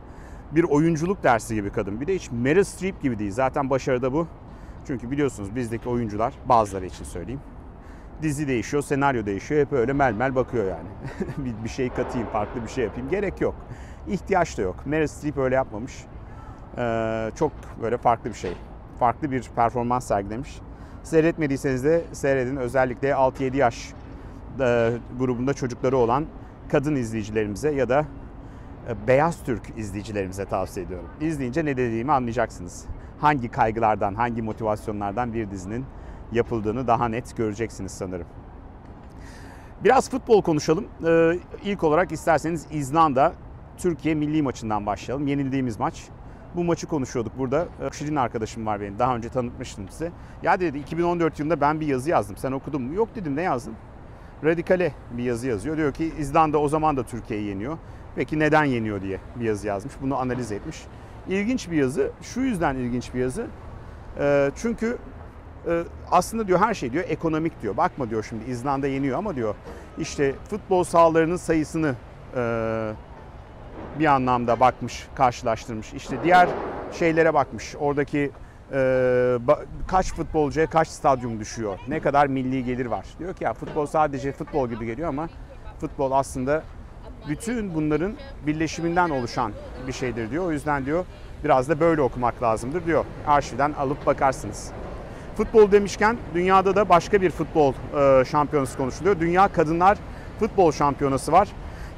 bir 0.52 0.64
oyunculuk 0.64 1.22
dersi 1.22 1.54
gibi 1.54 1.70
kadın. 1.70 2.00
Bir 2.00 2.06
de 2.06 2.14
hiç 2.14 2.30
Meryl 2.30 2.64
Streep 2.64 3.02
gibi 3.02 3.18
değil. 3.18 3.32
Zaten 3.32 3.70
başarıda 3.70 4.12
bu. 4.12 4.26
Çünkü 4.86 5.10
biliyorsunuz 5.10 5.56
bizdeki 5.56 5.88
oyuncular 5.88 6.34
bazıları 6.48 6.86
için 6.86 7.04
söyleyeyim. 7.04 7.40
Dizi 8.22 8.48
değişiyor, 8.48 8.82
senaryo 8.82 9.26
değişiyor. 9.26 9.60
Hep 9.60 9.72
öyle 9.72 9.92
melmel 9.92 10.34
bakıyor 10.34 10.64
yani. 10.64 10.88
bir 11.64 11.68
şey 11.68 11.88
katayım, 11.88 12.28
farklı 12.28 12.62
bir 12.62 12.68
şey 12.68 12.84
yapayım. 12.84 13.08
Gerek 13.08 13.40
yok. 13.40 13.54
İhtiyaç 14.08 14.58
da 14.58 14.62
yok. 14.62 14.76
Meryl 14.86 15.06
Streep 15.06 15.38
öyle 15.38 15.54
yapmamış. 15.54 16.04
Ee, 16.78 17.30
çok 17.38 17.52
böyle 17.82 17.96
farklı 17.96 18.30
bir 18.30 18.34
şey. 18.34 18.52
Farklı 18.98 19.30
bir 19.30 19.50
performans 19.56 20.06
sergilemiş. 20.06 20.60
Seyretmediyseniz 21.02 21.84
de 21.84 22.04
seyredin. 22.12 22.56
Özellikle 22.56 23.10
6-7 23.10 23.56
yaş 23.56 23.92
e, 24.60 24.92
grubunda 25.18 25.54
çocukları 25.54 25.96
olan 25.96 26.26
kadın 26.68 26.94
izleyicilerimize 26.96 27.72
ya 27.72 27.88
da 27.88 28.04
e, 28.88 29.06
beyaz 29.06 29.44
Türk 29.44 29.62
izleyicilerimize 29.76 30.44
tavsiye 30.44 30.86
ediyorum. 30.86 31.08
İzleyince 31.20 31.64
ne 31.64 31.76
dediğimi 31.76 32.12
anlayacaksınız. 32.12 32.84
Hangi 33.20 33.48
kaygılardan, 33.48 34.14
hangi 34.14 34.42
motivasyonlardan 34.42 35.34
bir 35.34 35.50
dizinin 35.50 35.84
yapıldığını 36.32 36.86
daha 36.86 37.08
net 37.08 37.36
göreceksiniz 37.36 37.92
sanırım. 37.92 38.26
Biraz 39.84 40.10
futbol 40.10 40.42
konuşalım. 40.42 40.84
Ee, 41.06 41.38
ilk 41.64 41.84
olarak 41.84 42.12
isterseniz 42.12 42.66
İzlanda 42.70 43.32
Türkiye 43.78 44.14
milli 44.14 44.42
maçından 44.42 44.86
başlayalım. 44.86 45.26
Yenildiğimiz 45.26 45.80
maç. 45.80 46.04
Bu 46.56 46.64
maçı 46.64 46.86
konuşuyorduk 46.86 47.38
burada. 47.38 47.68
Şirin 47.92 48.16
arkadaşım 48.16 48.66
var 48.66 48.80
benim. 48.80 48.98
Daha 48.98 49.16
önce 49.16 49.28
tanıtmıştım 49.28 49.88
size. 49.88 50.12
Ya 50.42 50.60
dedi 50.60 50.78
2014 50.78 51.38
yılında 51.38 51.60
ben 51.60 51.80
bir 51.80 51.86
yazı 51.86 52.10
yazdım. 52.10 52.36
Sen 52.36 52.52
okudun 52.52 52.82
mu? 52.82 52.94
Yok 52.94 53.08
dedim 53.14 53.36
ne 53.36 53.42
yazdın? 53.42 53.74
Radikale 54.44 54.92
bir 55.10 55.24
yazı 55.24 55.48
yazıyor. 55.48 55.76
Diyor 55.76 55.92
ki 55.92 56.12
İzlanda 56.18 56.58
o 56.58 56.68
zaman 56.68 56.96
da 56.96 57.02
Türkiye'yi 57.02 57.46
yeniyor. 57.46 57.78
Peki 58.16 58.38
neden 58.38 58.64
yeniyor 58.64 59.02
diye 59.02 59.20
bir 59.36 59.44
yazı 59.44 59.66
yazmış. 59.66 59.94
Bunu 60.02 60.16
analiz 60.16 60.52
etmiş. 60.52 60.84
İlginç 61.28 61.70
bir 61.70 61.76
yazı. 61.76 62.10
Şu 62.22 62.40
yüzden 62.40 62.76
ilginç 62.76 63.14
bir 63.14 63.20
yazı. 63.20 63.46
Çünkü 64.56 64.98
aslında 66.10 66.48
diyor 66.48 66.58
her 66.58 66.74
şey 66.74 66.92
diyor 66.92 67.04
ekonomik 67.08 67.62
diyor. 67.62 67.76
Bakma 67.76 68.10
diyor 68.10 68.26
şimdi 68.28 68.50
İzlanda 68.50 68.86
yeniyor 68.86 69.18
ama 69.18 69.36
diyor 69.36 69.54
işte 69.98 70.34
futbol 70.50 70.84
sahalarının 70.84 71.36
sayısını 71.36 71.94
bir 73.98 74.06
anlamda 74.06 74.60
bakmış, 74.60 75.06
karşılaştırmış. 75.14 75.94
İşte 75.94 76.16
diğer 76.24 76.48
şeylere 76.92 77.34
bakmış. 77.34 77.74
Oradaki 77.80 78.30
e, 78.72 79.38
kaç 79.88 80.14
futbolcuya 80.14 80.66
kaç 80.66 80.88
stadyum 80.88 81.40
düşüyor? 81.40 81.78
Ne 81.88 82.00
kadar 82.00 82.26
milli 82.26 82.64
gelir 82.64 82.86
var? 82.86 83.06
Diyor 83.18 83.34
ki 83.34 83.44
ya 83.44 83.54
futbol 83.54 83.86
sadece 83.86 84.32
futbol 84.32 84.68
gibi 84.68 84.86
geliyor 84.86 85.08
ama 85.08 85.28
futbol 85.80 86.12
aslında 86.12 86.62
bütün 87.28 87.74
bunların 87.74 88.14
birleşiminden 88.46 89.10
oluşan 89.10 89.52
bir 89.86 89.92
şeydir 89.92 90.30
diyor. 90.30 90.44
O 90.44 90.52
yüzden 90.52 90.86
diyor 90.86 91.04
biraz 91.44 91.68
da 91.68 91.80
böyle 91.80 92.00
okumak 92.00 92.42
lazımdır 92.42 92.86
diyor. 92.86 93.04
Arşivden 93.26 93.72
alıp 93.72 94.06
bakarsınız. 94.06 94.70
Futbol 95.36 95.72
demişken 95.72 96.16
dünyada 96.34 96.76
da 96.76 96.88
başka 96.88 97.22
bir 97.22 97.30
futbol 97.30 97.72
e, 97.72 98.24
şampiyonası 98.24 98.76
konuşuluyor. 98.76 99.20
Dünya 99.20 99.48
Kadınlar 99.48 99.98
Futbol 100.38 100.72
Şampiyonası 100.72 101.32
var. 101.32 101.48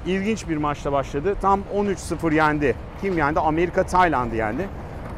İlginç 0.07 0.49
bir 0.49 0.57
maçla 0.57 0.93
başladı. 0.93 1.35
Tam 1.41 1.61
13-0 1.77 2.35
yendi. 2.35 2.75
Kim 3.01 3.19
yendi? 3.19 3.41
Amerika 3.41 3.83
Tayland'ı 3.83 4.37
yendi. 4.37 4.69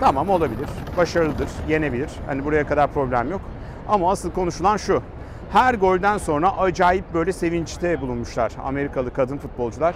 Tamam 0.00 0.30
olabilir. 0.30 0.68
Başarılıdır. 0.96 1.48
Yenebilir. 1.68 2.10
Hani 2.26 2.44
buraya 2.44 2.66
kadar 2.66 2.92
problem 2.92 3.30
yok. 3.30 3.40
Ama 3.88 4.10
asıl 4.10 4.30
konuşulan 4.30 4.76
şu. 4.76 5.02
Her 5.52 5.74
golden 5.74 6.18
sonra 6.18 6.58
acayip 6.58 7.14
böyle 7.14 7.32
sevinçte 7.32 8.00
bulunmuşlar 8.00 8.52
Amerikalı 8.64 9.12
kadın 9.12 9.38
futbolcular. 9.38 9.94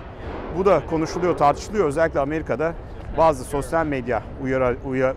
Bu 0.58 0.64
da 0.64 0.82
konuşuluyor, 0.90 1.36
tartışılıyor. 1.36 1.86
Özellikle 1.86 2.20
Amerika'da 2.20 2.74
bazı 3.18 3.44
sosyal 3.44 3.86
medya 3.86 4.22
uyarı, 4.42 4.76
uyarı, 4.86 5.16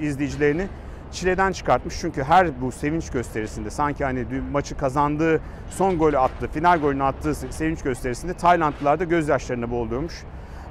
izleyicilerini 0.00 0.66
çileden 1.14 1.52
çıkartmış. 1.52 1.94
Çünkü 2.00 2.22
her 2.22 2.60
bu 2.60 2.72
sevinç 2.72 3.10
gösterisinde 3.10 3.70
sanki 3.70 4.04
hani 4.04 4.26
maçı 4.52 4.76
kazandığı 4.76 5.40
son 5.70 5.98
golü 5.98 6.18
attı, 6.18 6.48
final 6.48 6.80
golünü 6.80 7.04
attığı 7.04 7.34
sevinç 7.34 7.82
gösterisinde 7.82 8.34
Taylandlılar 8.34 9.00
da 9.00 9.04
gözyaşlarına 9.04 9.70
boğuluyormuş. 9.70 10.24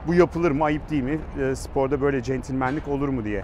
Bu 0.08 0.14
yapılır 0.14 0.52
mı, 0.52 0.64
ayıp 0.64 0.90
değil 0.90 1.04
mi? 1.04 1.20
E, 1.42 1.56
sporda 1.56 2.02
böyle 2.02 2.24
centilmenlik 2.24 2.88
olur 2.88 3.10
mu 3.10 3.24
diye 3.24 3.44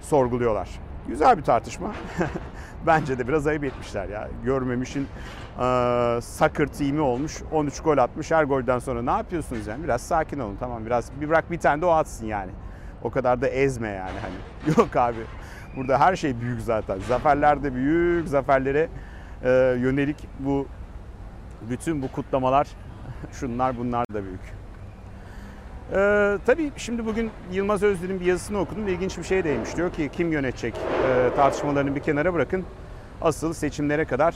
sorguluyorlar. 0.00 0.68
Güzel 1.08 1.38
bir 1.38 1.42
tartışma. 1.42 1.92
Bence 2.86 3.18
de 3.18 3.28
biraz 3.28 3.46
ayıp 3.46 3.64
etmişler 3.64 4.08
ya. 4.08 4.28
Görmemişin 4.44 5.02
e, 5.02 5.64
soccer 6.22 6.66
team'i 6.66 7.00
olmuş. 7.00 7.42
13 7.52 7.80
gol 7.80 7.98
atmış. 7.98 8.30
Her 8.30 8.44
golden 8.44 8.78
sonra 8.78 9.02
ne 9.02 9.10
yapıyorsunuz 9.10 9.66
yani? 9.66 9.84
Biraz 9.84 10.02
sakin 10.02 10.38
olun 10.38 10.56
tamam. 10.60 10.86
Biraz 10.86 11.10
bir 11.20 11.28
bırak 11.28 11.50
bir 11.50 11.58
tane 11.58 11.82
de 11.82 11.86
o 11.86 11.90
atsın 11.90 12.26
yani. 12.26 12.50
O 13.02 13.10
kadar 13.10 13.40
da 13.40 13.48
ezme 13.48 13.88
yani 13.88 14.18
hani. 14.22 14.74
Yok 14.78 14.96
abi. 14.96 15.20
Burada 15.76 16.00
her 16.00 16.16
şey 16.16 16.40
büyük 16.40 16.60
zaten. 16.60 16.98
Zaferler 17.08 17.62
de 17.62 17.74
büyük. 17.74 18.28
Zaferlere 18.28 18.88
e, 19.44 19.50
yönelik 19.80 20.16
bu 20.38 20.66
bütün 21.70 22.02
bu 22.02 22.12
kutlamalar 22.12 22.68
şunlar 23.32 23.78
bunlar 23.78 24.04
da 24.14 24.24
büyük. 24.24 24.56
Ee, 25.92 26.38
tabii 26.46 26.72
şimdi 26.76 27.06
bugün 27.06 27.30
Yılmaz 27.52 27.82
Özdil'in 27.82 28.20
bir 28.20 28.24
yazısını 28.24 28.58
okudum. 28.58 28.88
İlginç 28.88 29.18
bir 29.18 29.22
şey 29.22 29.44
değmiş. 29.44 29.76
Diyor 29.76 29.92
ki 29.92 30.10
kim 30.12 30.32
yönetecek 30.32 30.74
ee, 30.76 31.36
tartışmalarını 31.36 31.94
bir 31.94 32.00
kenara 32.00 32.34
bırakın. 32.34 32.64
Asıl 33.22 33.52
seçimlere 33.52 34.04
kadar 34.04 34.34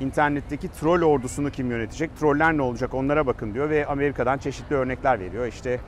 internetteki 0.00 0.68
troll 0.68 1.02
ordusunu 1.02 1.50
kim 1.50 1.70
yönetecek? 1.70 2.16
Troller 2.16 2.56
ne 2.56 2.62
olacak 2.62 2.94
onlara 2.94 3.26
bakın 3.26 3.54
diyor 3.54 3.70
ve 3.70 3.86
Amerika'dan 3.86 4.38
çeşitli 4.38 4.76
örnekler 4.76 5.20
veriyor. 5.20 5.46
İşte 5.46 5.80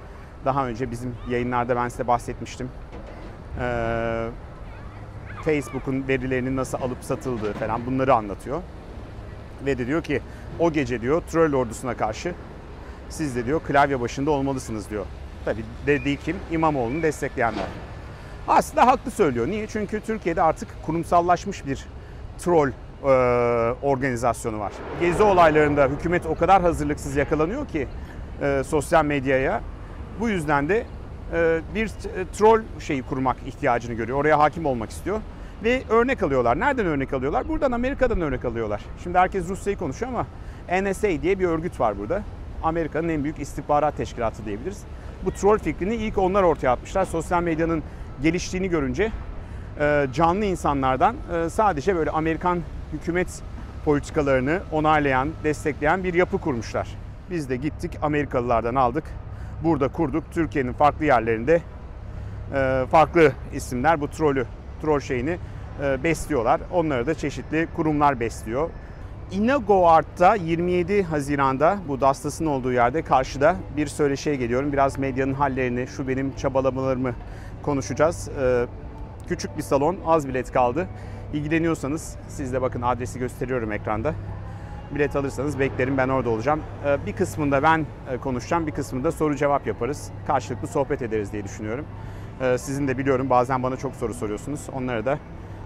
daha 0.44 0.66
önce 0.66 0.90
bizim 0.90 1.14
yayınlarda 1.28 1.76
ben 1.76 1.88
size 1.88 2.06
bahsetmiştim. 2.06 2.68
Ee, 3.60 4.28
Facebook'un 5.48 6.08
verilerinin 6.08 6.56
nasıl 6.56 6.78
alıp 6.78 6.98
satıldığı 7.00 7.52
falan 7.52 7.86
bunları 7.86 8.14
anlatıyor. 8.14 8.62
Ve 9.66 9.78
de 9.78 9.86
diyor 9.86 10.02
ki 10.02 10.20
o 10.58 10.72
gece 10.72 11.00
diyor 11.00 11.22
troll 11.30 11.52
ordusuna 11.52 11.96
karşı 11.96 12.34
siz 13.08 13.36
de 13.36 13.46
diyor 13.46 13.60
klavye 13.60 14.00
başında 14.00 14.30
olmalısınız 14.30 14.90
diyor. 14.90 15.06
Tabi 15.44 15.64
dediği 15.86 16.16
kim? 16.16 16.36
İmamoğlu'nu 16.50 17.02
destekleyenler. 17.02 17.64
Aslında 18.48 18.86
haklı 18.86 19.10
söylüyor. 19.10 19.46
Niye? 19.46 19.66
Çünkü 19.66 20.00
Türkiye'de 20.00 20.42
artık 20.42 20.68
kurumsallaşmış 20.86 21.66
bir 21.66 21.86
troll 22.38 22.68
e, 22.68 23.06
organizasyonu 23.82 24.60
var. 24.60 24.72
Gezi 25.00 25.22
olaylarında 25.22 25.86
hükümet 25.86 26.26
o 26.26 26.34
kadar 26.34 26.62
hazırlıksız 26.62 27.16
yakalanıyor 27.16 27.68
ki 27.68 27.88
e, 28.42 28.62
sosyal 28.66 29.04
medyaya. 29.04 29.60
Bu 30.20 30.28
yüzden 30.28 30.68
de 30.68 30.86
bir 31.74 31.88
troll 32.38 32.62
şeyi 32.78 33.02
kurmak 33.02 33.36
ihtiyacını 33.46 33.94
görüyor. 33.94 34.18
Oraya 34.18 34.38
hakim 34.38 34.66
olmak 34.66 34.90
istiyor. 34.90 35.20
Ve 35.64 35.82
örnek 35.90 36.22
alıyorlar. 36.22 36.60
Nereden 36.60 36.86
örnek 36.86 37.12
alıyorlar? 37.12 37.48
Buradan 37.48 37.72
Amerika'dan 37.72 38.20
örnek 38.20 38.44
alıyorlar. 38.44 38.80
Şimdi 39.02 39.18
herkes 39.18 39.48
Rusya'yı 39.48 39.78
konuşuyor 39.78 40.12
ama 40.12 40.26
NSA 40.82 41.22
diye 41.22 41.38
bir 41.38 41.44
örgüt 41.44 41.80
var 41.80 41.98
burada. 41.98 42.22
Amerika'nın 42.62 43.08
en 43.08 43.24
büyük 43.24 43.38
istihbarat 43.38 43.96
teşkilatı 43.96 44.44
diyebiliriz. 44.44 44.82
Bu 45.24 45.30
troll 45.30 45.58
fikrini 45.58 45.94
ilk 45.94 46.18
onlar 46.18 46.42
ortaya 46.42 46.68
atmışlar. 46.68 47.04
Sosyal 47.04 47.42
medyanın 47.42 47.82
geliştiğini 48.22 48.68
görünce 48.68 49.12
e, 49.80 50.06
canlı 50.12 50.44
insanlardan 50.44 51.16
e, 51.34 51.50
sadece 51.50 51.96
böyle 51.96 52.10
Amerikan 52.10 52.58
hükümet 52.92 53.42
politikalarını 53.84 54.60
onaylayan, 54.72 55.28
destekleyen 55.44 56.04
bir 56.04 56.14
yapı 56.14 56.38
kurmuşlar. 56.38 56.88
Biz 57.30 57.50
de 57.50 57.56
gittik 57.56 57.92
Amerikalılardan 58.02 58.74
aldık. 58.74 59.04
Burada 59.64 59.88
kurduk. 59.88 60.24
Türkiye'nin 60.32 60.72
farklı 60.72 61.04
yerlerinde 61.04 61.62
e, 62.54 62.86
farklı 62.90 63.32
isimler 63.54 64.00
bu 64.00 64.08
trolü, 64.10 64.46
troll 64.82 65.00
şeyini 65.00 65.38
besliyorlar. 66.04 66.60
Onları 66.72 67.06
da 67.06 67.14
çeşitli 67.14 67.68
kurumlar 67.76 68.20
besliyor. 68.20 68.70
Inagoart'ta 69.32 70.34
27 70.34 71.02
Haziran'da 71.02 71.78
bu 71.88 72.00
Dastas'ın 72.00 72.46
olduğu 72.46 72.72
yerde 72.72 73.02
karşıda 73.02 73.56
bir 73.76 73.86
söyleşiye 73.86 74.36
geliyorum. 74.36 74.72
Biraz 74.72 74.98
medyanın 74.98 75.34
hallerini, 75.34 75.86
şu 75.86 76.08
benim 76.08 76.36
çabalamalarımı 76.36 77.14
konuşacağız. 77.62 78.28
Ee, 78.40 78.66
küçük 79.28 79.56
bir 79.56 79.62
salon, 79.62 79.96
az 80.06 80.28
bilet 80.28 80.52
kaldı. 80.52 80.88
İlgileniyorsanız 81.32 82.16
siz 82.28 82.52
de 82.52 82.62
bakın 82.62 82.82
adresi 82.82 83.18
gösteriyorum 83.18 83.72
ekranda. 83.72 84.14
Bilet 84.94 85.16
alırsanız 85.16 85.58
beklerim 85.58 85.96
ben 85.96 86.08
orada 86.08 86.30
olacağım. 86.30 86.60
Ee, 86.86 87.06
bir 87.06 87.12
kısmında 87.12 87.62
ben 87.62 87.86
e, 88.10 88.16
konuşacağım, 88.16 88.66
bir 88.66 88.72
kısmında 88.72 89.12
soru 89.12 89.36
cevap 89.36 89.66
yaparız. 89.66 90.10
Karşılıklı 90.26 90.68
sohbet 90.68 91.02
ederiz 91.02 91.32
diye 91.32 91.44
düşünüyorum. 91.44 91.84
Ee, 92.40 92.58
sizin 92.58 92.88
de 92.88 92.98
biliyorum 92.98 93.30
bazen 93.30 93.62
bana 93.62 93.76
çok 93.76 93.94
soru 93.96 94.14
soruyorsunuz. 94.14 94.60
Onları 94.72 95.04
da 95.06 95.18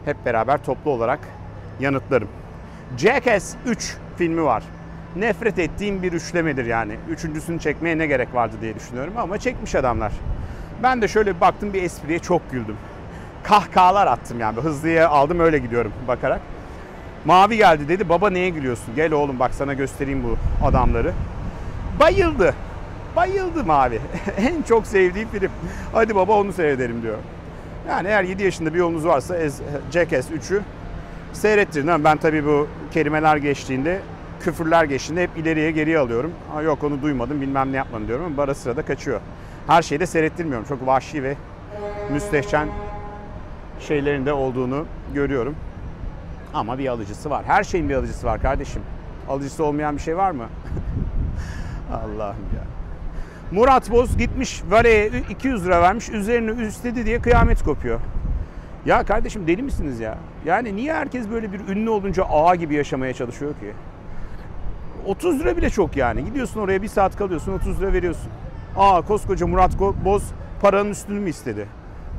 hep 0.04 0.26
beraber 0.26 0.64
toplu 0.64 0.90
olarak 0.90 1.20
yanıtlarım. 1.80 2.28
Jackass 2.96 3.54
3 3.66 3.96
filmi 4.16 4.44
var. 4.44 4.62
Nefret 5.16 5.58
ettiğim 5.58 6.02
bir 6.02 6.12
üçlemedir 6.12 6.66
yani. 6.66 6.96
Üçüncüsünü 7.10 7.60
çekmeye 7.60 7.98
ne 7.98 8.06
gerek 8.06 8.34
vardı 8.34 8.56
diye 8.60 8.74
düşünüyorum 8.74 9.12
ama 9.16 9.38
çekmiş 9.38 9.74
adamlar. 9.74 10.12
Ben 10.82 11.02
de 11.02 11.08
şöyle 11.08 11.36
bir 11.36 11.40
baktım 11.40 11.72
bir 11.72 11.82
espriye 11.82 12.18
çok 12.18 12.50
güldüm. 12.50 12.76
Kahkahalar 13.42 14.06
attım 14.06 14.40
yani. 14.40 14.60
Hızlıya 14.60 15.08
aldım 15.08 15.40
öyle 15.40 15.58
gidiyorum 15.58 15.92
bakarak. 16.08 16.40
Mavi 17.24 17.56
geldi 17.56 17.88
dedi 17.88 18.08
baba 18.08 18.30
neye 18.30 18.50
gülüyorsun? 18.50 18.94
Gel 18.94 19.12
oğlum 19.12 19.38
bak 19.38 19.54
sana 19.54 19.74
göstereyim 19.74 20.24
bu 20.24 20.36
adamları. 20.66 21.12
Bayıldı. 22.00 22.54
Bayıldı 23.16 23.64
Mavi. 23.64 24.00
en 24.36 24.62
çok 24.62 24.86
sevdiğim 24.86 25.28
film. 25.28 25.50
Hadi 25.92 26.14
baba 26.14 26.32
onu 26.32 26.52
seyredelim 26.52 27.02
diyor. 27.02 27.18
Yani 27.88 28.08
eğer 28.08 28.24
7 28.24 28.42
yaşında 28.42 28.74
bir 28.74 28.78
yolunuz 28.78 29.06
varsa 29.06 29.36
Jackass 29.92 30.30
3'ü 30.30 30.60
seyrettirin. 31.32 32.04
Ben 32.04 32.16
tabii 32.16 32.46
bu 32.46 32.68
kelimeler 32.92 33.36
geçtiğinde, 33.36 34.00
küfürler 34.40 34.84
geçtiğinde 34.84 35.22
hep 35.22 35.30
ileriye 35.36 35.70
geriye 35.70 35.98
alıyorum. 35.98 36.32
Ha, 36.54 36.62
yok 36.62 36.84
onu 36.84 37.02
duymadım 37.02 37.40
bilmem 37.40 37.72
ne 37.72 37.76
yapmadım 37.76 38.08
diyorum 38.08 38.24
ama 38.24 38.42
ara 38.42 38.54
sırada 38.54 38.82
kaçıyor. 38.82 39.20
Her 39.66 39.82
şeyi 39.82 40.00
de 40.00 40.06
seyrettirmiyorum. 40.06 40.66
Çok 40.68 40.86
vahşi 40.86 41.22
ve 41.22 41.36
müstehcen 42.12 42.68
şeylerin 43.80 44.26
de 44.26 44.32
olduğunu 44.32 44.86
görüyorum. 45.14 45.56
Ama 46.54 46.78
bir 46.78 46.88
alıcısı 46.88 47.30
var. 47.30 47.44
Her 47.44 47.64
şeyin 47.64 47.88
bir 47.88 47.94
alıcısı 47.94 48.26
var 48.26 48.42
kardeşim. 48.42 48.82
Alıcısı 49.28 49.64
olmayan 49.64 49.96
bir 49.96 50.02
şey 50.02 50.16
var 50.16 50.30
mı? 50.30 50.44
Allah'ım 51.92 52.36
ya. 52.56 52.81
Murat 53.52 53.90
Boz 53.90 54.16
gitmiş 54.16 54.62
Vale'ye 54.70 55.10
200 55.30 55.64
lira 55.66 55.82
vermiş. 55.82 56.08
Üzerine 56.08 56.50
üstledi 56.50 57.06
diye 57.06 57.20
kıyamet 57.20 57.62
kopuyor. 57.62 58.00
Ya 58.86 59.04
kardeşim 59.04 59.46
deli 59.46 59.62
misiniz 59.62 60.00
ya? 60.00 60.18
Yani 60.44 60.76
niye 60.76 60.94
herkes 60.94 61.30
böyle 61.30 61.52
bir 61.52 61.60
ünlü 61.68 61.90
olunca 61.90 62.24
ağa 62.24 62.54
gibi 62.54 62.74
yaşamaya 62.74 63.14
çalışıyor 63.14 63.50
ki? 63.50 63.72
30 65.06 65.40
lira 65.40 65.56
bile 65.56 65.70
çok 65.70 65.96
yani. 65.96 66.24
Gidiyorsun 66.24 66.60
oraya 66.60 66.82
bir 66.82 66.88
saat 66.88 67.16
kalıyorsun 67.16 67.52
30 67.52 67.80
lira 67.80 67.92
veriyorsun. 67.92 68.30
Aa 68.76 69.02
koskoca 69.02 69.46
Murat 69.46 69.72
Boz 70.04 70.22
paranın 70.62 70.90
üstünü 70.90 71.20
mü 71.20 71.30
istedi? 71.30 71.68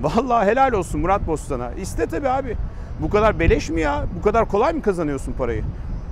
Vallahi 0.02 0.48
helal 0.48 0.74
olsun 0.74 1.02
Murat 1.02 1.28
Boz 1.28 1.40
sana. 1.40 1.72
İste 1.72 2.06
tabii 2.06 2.30
abi. 2.30 2.58
Bu 3.00 3.10
kadar 3.10 3.40
beleş 3.40 3.70
mi 3.70 3.82
ya? 3.82 4.06
Bu 4.20 4.22
kadar 4.22 4.46
kolay 4.46 4.74
mı 4.74 4.82
kazanıyorsun 4.82 5.34
parayı? 5.34 5.64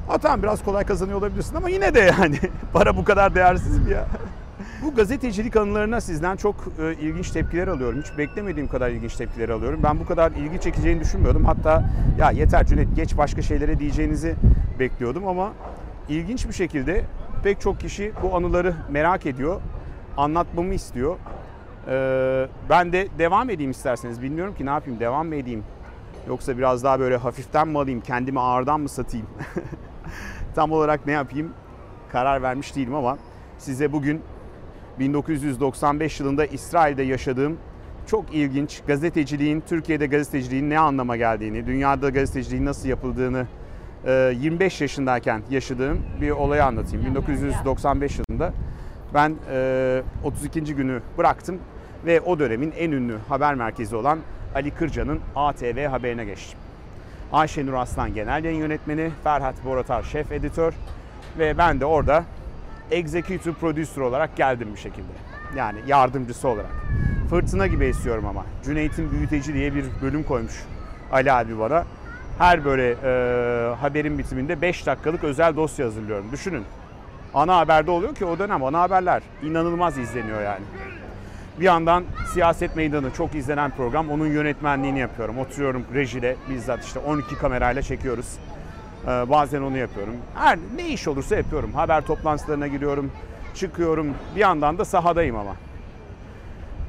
Ha 0.08 0.18
tamam 0.18 0.44
biraz 0.44 0.64
kolay 0.64 0.86
kazanıyor 0.86 1.20
olabilirsin 1.20 1.56
ama 1.56 1.70
yine 1.70 1.94
de 1.94 2.00
yani 2.00 2.40
para 2.74 2.98
bu 2.98 3.04
kadar 3.04 3.36
değersiz 3.36 3.78
mi 3.78 3.92
ya? 3.92 4.08
Bu 4.84 4.96
gazetecilik 4.96 5.56
anılarına 5.56 6.02
sizden 6.02 6.36
çok 6.36 6.56
e, 6.80 6.94
ilginç 6.94 7.32
tepkiler 7.32 7.68
alıyorum. 7.68 8.02
Hiç 8.02 8.18
beklemediğim 8.18 8.70
kadar 8.70 8.90
ilginç 8.90 9.16
tepkiler 9.16 9.50
alıyorum. 9.50 9.80
Ben 9.84 10.00
bu 10.00 10.06
kadar 10.06 10.32
ilgi 10.32 10.62
çekeceğini 10.62 11.00
düşünmüyordum. 11.00 11.46
Hatta 11.46 11.90
ya 12.20 12.32
yeter 12.32 12.66
Cüneyt 12.66 12.96
geç 12.96 13.18
başka 13.18 13.42
şeylere 13.42 13.80
diyeceğinizi 13.80 14.36
bekliyordum 14.80 15.28
ama 15.28 15.52
ilginç 16.10 16.48
bir 16.48 16.54
şekilde 16.54 17.04
pek 17.44 17.62
çok 17.62 17.80
kişi 17.80 18.14
bu 18.24 18.36
anıları 18.36 18.76
merak 18.90 19.26
ediyor. 19.26 19.62
Anlatmamı 20.18 20.74
istiyor. 20.74 21.18
Ee, 21.88 22.48
ben 22.70 22.94
de 22.94 23.08
devam 23.20 23.50
edeyim 23.50 23.72
isterseniz. 23.72 24.22
Bilmiyorum 24.22 24.56
ki 24.56 24.66
ne 24.66 24.70
yapayım 24.70 25.00
devam 25.00 25.28
mı 25.28 25.36
edeyim? 25.36 25.64
Yoksa 26.28 26.58
biraz 26.58 26.84
daha 26.84 27.00
böyle 27.00 27.18
hafiften 27.18 27.68
mi 27.68 27.80
alayım? 27.80 28.02
Kendimi 28.02 28.40
ağırdan 28.40 28.82
mı 28.82 28.90
satayım? 28.90 29.28
Tam 30.56 30.72
olarak 30.72 31.06
ne 31.06 31.12
yapayım? 31.12 31.54
Karar 32.12 32.42
vermiş 32.42 32.76
değilim 32.76 32.96
ama 32.96 33.18
size 33.58 33.92
bugün 33.92 34.22
1995 35.02 36.20
yılında 36.20 36.46
İsrail'de 36.46 37.04
yaşadığım 37.04 37.58
çok 38.08 38.34
ilginç 38.34 38.82
gazeteciliğin, 38.88 39.64
Türkiye'de 39.68 40.06
gazeteciliğin 40.06 40.70
ne 40.70 40.80
anlama 40.80 41.18
geldiğini, 41.18 41.68
dünyada 41.68 42.10
gazeteciliğin 42.10 42.66
nasıl 42.66 42.90
yapıldığını 42.90 43.48
25 44.06 44.82
yaşındayken 44.82 45.42
yaşadığım 45.50 46.00
bir 46.22 46.32
olayı 46.32 46.66
anlatayım. 46.66 47.06
1995 47.06 48.20
yılında 48.20 48.54
ben 49.14 49.36
32. 50.24 50.76
günü 50.76 51.02
bıraktım 51.18 51.58
ve 52.06 52.22
o 52.22 52.40
dönemin 52.40 52.74
en 52.78 52.92
ünlü 52.92 53.18
haber 53.30 53.56
merkezi 53.56 53.96
olan 53.96 54.20
Ali 54.56 54.72
Kırca'nın 54.72 55.20
ATV 55.36 55.88
haberine 55.88 56.26
geçtim. 56.26 56.60
Ayşenur 57.34 57.74
Aslan 57.74 58.14
genel 58.14 58.44
yayın 58.44 58.60
yönetmeni, 58.60 59.10
Ferhat 59.24 59.66
Boratar 59.66 60.04
şef 60.04 60.32
editör 60.32 60.74
ve 61.40 61.58
ben 61.58 61.80
de 61.80 61.86
orada 61.86 62.24
executive 62.92 63.54
producer 63.54 64.02
olarak 64.02 64.36
geldim 64.36 64.68
bir 64.74 64.80
şekilde. 64.80 65.12
Yani 65.56 65.80
yardımcısı 65.88 66.48
olarak. 66.48 66.72
Fırtına 67.30 67.68
gibi 67.68 67.86
esiyorum 67.86 68.26
ama. 68.26 68.46
Cüneyt'in 68.66 69.12
Büyüteci 69.12 69.54
diye 69.54 69.76
bir 69.76 69.86
bölüm 70.02 70.24
koymuş 70.24 70.64
Ali 71.12 71.32
abi 71.32 71.60
bana. 71.60 71.86
Her 72.38 72.66
böyle 72.66 72.92
e, 72.92 73.76
haberin 73.76 74.18
bitiminde 74.18 74.62
5 74.62 74.86
dakikalık 74.86 75.24
özel 75.24 75.56
dosya 75.56 75.86
hazırlıyorum. 75.86 76.26
Düşünün. 76.32 76.64
Ana 77.34 77.58
haberde 77.58 77.92
oluyor 77.92 78.16
ki 78.16 78.26
o 78.26 78.40
dönem 78.40 78.64
ana 78.64 78.82
haberler 78.82 79.22
inanılmaz 79.44 79.98
izleniyor 79.98 80.42
yani. 80.42 80.64
Bir 81.60 81.66
yandan 81.66 82.04
Siyaset 82.34 82.76
Meydanı 82.76 83.12
çok 83.14 83.36
izlenen 83.36 83.72
program. 83.72 84.10
Onun 84.10 84.28
yönetmenliğini 84.28 85.00
yapıyorum. 85.00 85.38
Oturuyorum 85.38 85.86
rejide 85.94 86.36
bizzat 86.50 86.86
işte 86.86 87.00
12 87.00 87.38
kamerayla 87.38 87.82
çekiyoruz. 87.82 88.38
Ee, 89.04 89.08
bazen 89.08 89.62
onu 89.62 89.78
yapıyorum. 89.78 90.16
Her 90.36 90.60
ne 90.76 90.90
iş 90.90 91.08
olursa 91.08 91.36
yapıyorum. 91.36 91.74
Haber 91.74 92.02
toplantılarına 92.02 92.68
giriyorum, 92.68 93.12
çıkıyorum. 93.56 94.14
Bir 94.36 94.40
yandan 94.40 94.78
da 94.78 94.86
sahadayım 94.86 95.36
ama. 95.36 95.56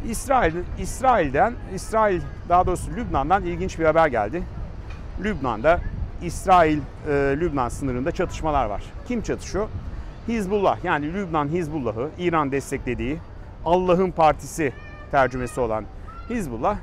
İsrail, 0.09 0.54
İsrail'den, 0.78 1.54
İsrail 1.75 2.21
daha 2.49 2.66
doğrusu 2.66 2.90
Lübnan'dan 2.97 3.45
ilginç 3.45 3.78
bir 3.78 3.85
haber 3.85 4.07
geldi. 4.07 4.42
Lübnan'da 5.25 5.81
İsrail 6.23 6.78
e, 6.78 7.12
Lübnan 7.12 7.69
sınırında 7.69 8.12
çatışmalar 8.12 8.66
var. 8.66 8.83
Kim 9.09 9.23
çatışıyor? 9.23 9.69
Hizbullah 10.28 10.85
yani 10.85 11.14
Lübnan 11.14 11.49
Hizbullah'ı 11.49 12.11
İran 12.19 12.52
desteklediği 12.52 13.19
Allah'ın 13.64 14.11
partisi 14.11 14.73
tercümesi 15.11 15.61
olan 15.61 15.85
Hizbullah 16.31 16.76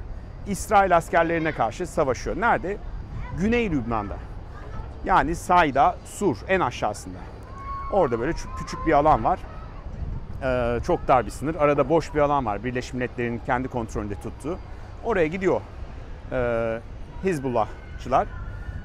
İsrail 0.48 0.98
askerlerine 0.98 1.52
karşı 1.52 1.88
savaşıyor. 1.88 2.42
Nerede? 2.42 2.78
Güney 3.38 3.72
Lübnan'da. 3.72 4.29
Yani 5.06 5.36
Sayda, 5.36 5.98
Sur 6.06 6.38
en 6.48 6.60
aşağısında. 6.60 7.18
Orada 7.92 8.20
böyle 8.20 8.34
küçük 8.34 8.88
bir 8.88 8.94
alan 8.94 9.24
var. 9.24 9.40
Ee, 10.44 10.80
çok 10.84 11.08
dar 11.08 11.26
bir 11.26 11.32
sınır. 11.32 11.56
Arada 11.56 11.90
boş 11.90 12.14
bir 12.16 12.20
alan 12.20 12.46
var. 12.46 12.64
Birleşmiş 12.64 12.94
Milletler'in 12.94 13.42
kendi 13.46 13.68
kontrolünde 13.68 14.16
tuttuğu. 14.16 14.58
Oraya 15.04 15.28
gidiyor 15.28 15.62
ee, 16.32 16.80
Hizbullahçılar. 17.24 18.28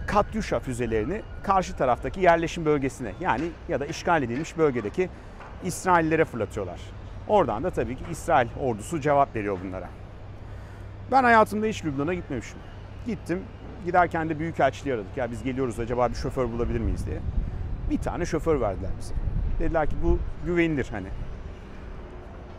Katyusha 0.07 0.61
füzelerini 0.61 1.23
karşı 1.43 1.77
taraftaki 1.77 2.21
yerleşim 2.21 2.65
bölgesine 2.65 3.13
yani 3.21 3.45
ya 3.69 3.81
da 3.81 3.87
işgal 3.87 4.23
edilmiş 4.23 4.59
bölgedeki 4.59 5.09
İsraillilere 5.65 6.25
fırlatıyorlar. 6.25 6.81
Oradan 7.29 7.65
da 7.65 7.71
tabii 7.71 7.97
ki 7.97 8.05
İsrail 8.11 8.49
ordusu 8.61 9.01
cevap 9.01 9.37
veriyor 9.37 9.59
bunlara. 9.65 9.89
Ben 11.11 11.25
hayatımda 11.25 11.67
hiç 11.67 11.85
Lübnan'a 11.85 12.15
gitmemişim. 12.15 12.59
Gittim. 13.07 13.43
Giderken 13.85 14.29
de 14.29 14.39
büyükelçiliği 14.39 14.95
aradık. 14.95 15.17
Ya 15.17 15.31
biz 15.31 15.43
geliyoruz 15.43 15.81
acaba 15.81 16.09
bir 16.09 16.15
şoför 16.15 16.53
bulabilir 16.53 16.81
miyiz 16.81 17.07
diye. 17.07 17.19
Bir 17.91 17.99
tane 17.99 18.27
şoför 18.27 18.61
verdiler 18.61 18.91
bize. 19.01 19.15
Dediler 19.59 19.87
ki 19.87 19.97
bu 20.03 20.19
güvenilir 20.47 20.89
hani. 20.91 21.09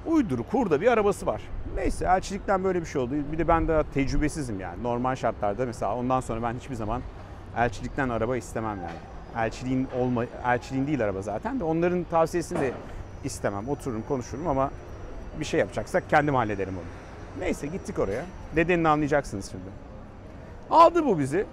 Uyduruk, 0.05 0.53
hurda 0.53 0.81
bir 0.81 0.87
arabası 0.87 1.25
var. 1.25 1.41
Neyse 1.75 2.05
elçilikten 2.05 2.63
böyle 2.63 2.81
bir 2.81 2.85
şey 2.85 3.01
oldu. 3.01 3.13
Bir 3.31 3.37
de 3.37 3.47
ben 3.47 3.67
de 3.67 3.83
tecrübesizim 3.93 4.59
yani. 4.59 4.83
Normal 4.83 5.15
şartlarda 5.15 5.65
mesela 5.65 5.95
ondan 5.95 6.19
sonra 6.19 6.43
ben 6.43 6.53
hiçbir 6.53 6.75
zaman 6.75 7.01
elçilikten 7.57 8.09
araba 8.09 8.37
istemem 8.37 8.77
yani. 8.77 9.45
Elçiliğin 9.45 9.87
olma, 9.99 10.25
elçiliğin 10.45 10.87
değil 10.87 11.03
araba 11.03 11.21
zaten 11.21 11.59
de 11.59 11.63
onların 11.63 12.03
tavsiyesini 12.03 12.59
de 12.59 12.71
istemem. 13.23 13.69
Otururum 13.69 14.03
konuşurum 14.07 14.47
ama 14.47 14.71
bir 15.39 15.45
şey 15.45 15.59
yapacaksak 15.59 16.09
kendim 16.09 16.35
hallederim 16.35 16.73
onu. 16.73 17.43
Neyse 17.43 17.67
gittik 17.67 17.99
oraya. 17.99 18.25
Nedenini 18.55 18.87
anlayacaksınız 18.87 19.51
şimdi. 19.51 19.84
Aldı 20.69 21.05
bu 21.05 21.19
bizi. 21.19 21.45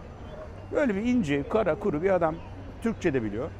Böyle 0.73 0.95
bir 0.95 1.03
ince, 1.03 1.49
kara, 1.49 1.75
kuru 1.75 2.03
bir 2.03 2.11
adam. 2.11 2.35
Türkçe 2.83 3.15
de 3.15 3.23
biliyor. 3.23 3.51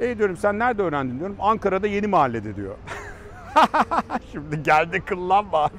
E 0.00 0.18
diyorum 0.18 0.36
sen 0.36 0.58
nerede 0.58 0.82
öğrendin 0.82 1.18
diyorum. 1.18 1.36
Ankara'da 1.40 1.86
yeni 1.86 2.06
mahallede 2.06 2.56
diyor. 2.56 2.74
Şimdi 4.32 4.62
geldi 4.62 5.00
kıllanma 5.00 5.58
abi. 5.58 5.74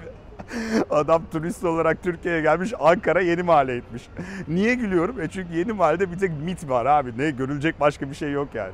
Adam 0.90 1.22
turist 1.32 1.64
olarak 1.64 2.04
Türkiye'ye 2.04 2.42
gelmiş 2.42 2.74
Ankara 2.80 3.22
yeni 3.22 3.44
mahalle 3.44 3.76
etmiş. 3.76 4.10
Niye 4.48 4.76
gülüyorum? 4.76 5.22
E 5.22 5.28
çünkü 5.28 5.54
yeni 5.58 5.74
mahallede 5.74 6.12
bir 6.12 6.18
tek 6.18 6.32
mit 6.42 6.70
var 6.70 6.86
abi. 6.86 7.18
Ne 7.18 7.32
görülecek 7.32 7.80
başka 7.80 8.10
bir 8.10 8.16
şey 8.16 8.32
yok 8.32 8.48
yani. 8.54 8.74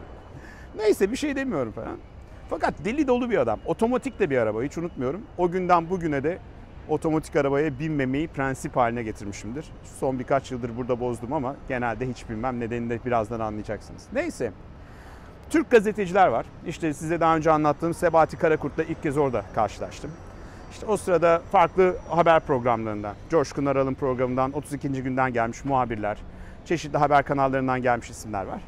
Neyse 0.78 1.12
bir 1.12 1.16
şey 1.16 1.36
demiyorum 1.36 1.72
falan. 1.72 1.98
Fakat 2.50 2.74
deli 2.86 3.08
dolu 3.08 3.30
bir 3.30 3.38
adam. 3.38 3.60
Otomatik 3.66 4.20
de 4.20 4.30
bir 4.30 4.38
araba 4.38 4.64
hiç 4.64 4.78
unutmuyorum. 4.78 5.22
O 5.38 5.52
günden 5.52 5.90
bugüne 5.90 6.24
de 6.24 6.38
otomatik 6.92 7.36
arabaya 7.36 7.80
binmemeyi 7.80 8.28
prensip 8.28 8.76
haline 8.76 9.04
getirmişimdir. 9.04 9.66
Son 10.00 10.20
birkaç 10.20 10.52
yıldır 10.52 10.78
burada 10.78 11.00
bozdum 11.00 11.34
ama 11.34 11.56
genelde 11.68 12.10
hiç 12.10 12.30
bilmem. 12.30 12.60
Nedenini 12.60 12.90
de 12.90 13.00
birazdan 13.06 13.40
anlayacaksınız. 13.40 14.04
Neyse. 14.14 14.52
Türk 15.50 15.72
gazeteciler 15.72 16.28
var. 16.28 16.46
İşte 16.68 16.94
size 16.94 17.20
daha 17.20 17.36
önce 17.36 17.52
anlattığım 17.52 17.94
Sebati 17.94 18.38
Karakurt'la 18.38 18.84
ilk 18.84 19.04
kez 19.04 19.18
orada 19.18 19.44
karşılaştım. 19.56 20.12
İşte 20.72 20.86
o 20.86 20.98
sırada 20.98 21.42
farklı 21.52 21.96
haber 22.10 22.40
programlarından, 22.40 23.16
Coşkun 23.30 23.66
Aral'ın 23.66 23.94
programından 23.94 24.52
32. 24.52 25.04
günden 25.04 25.34
gelmiş 25.34 25.66
muhabirler, 25.66 26.18
çeşitli 26.66 26.98
haber 26.98 27.24
kanallarından 27.24 27.82
gelmiş 27.82 28.10
isimler 28.10 28.46
var. 28.46 28.62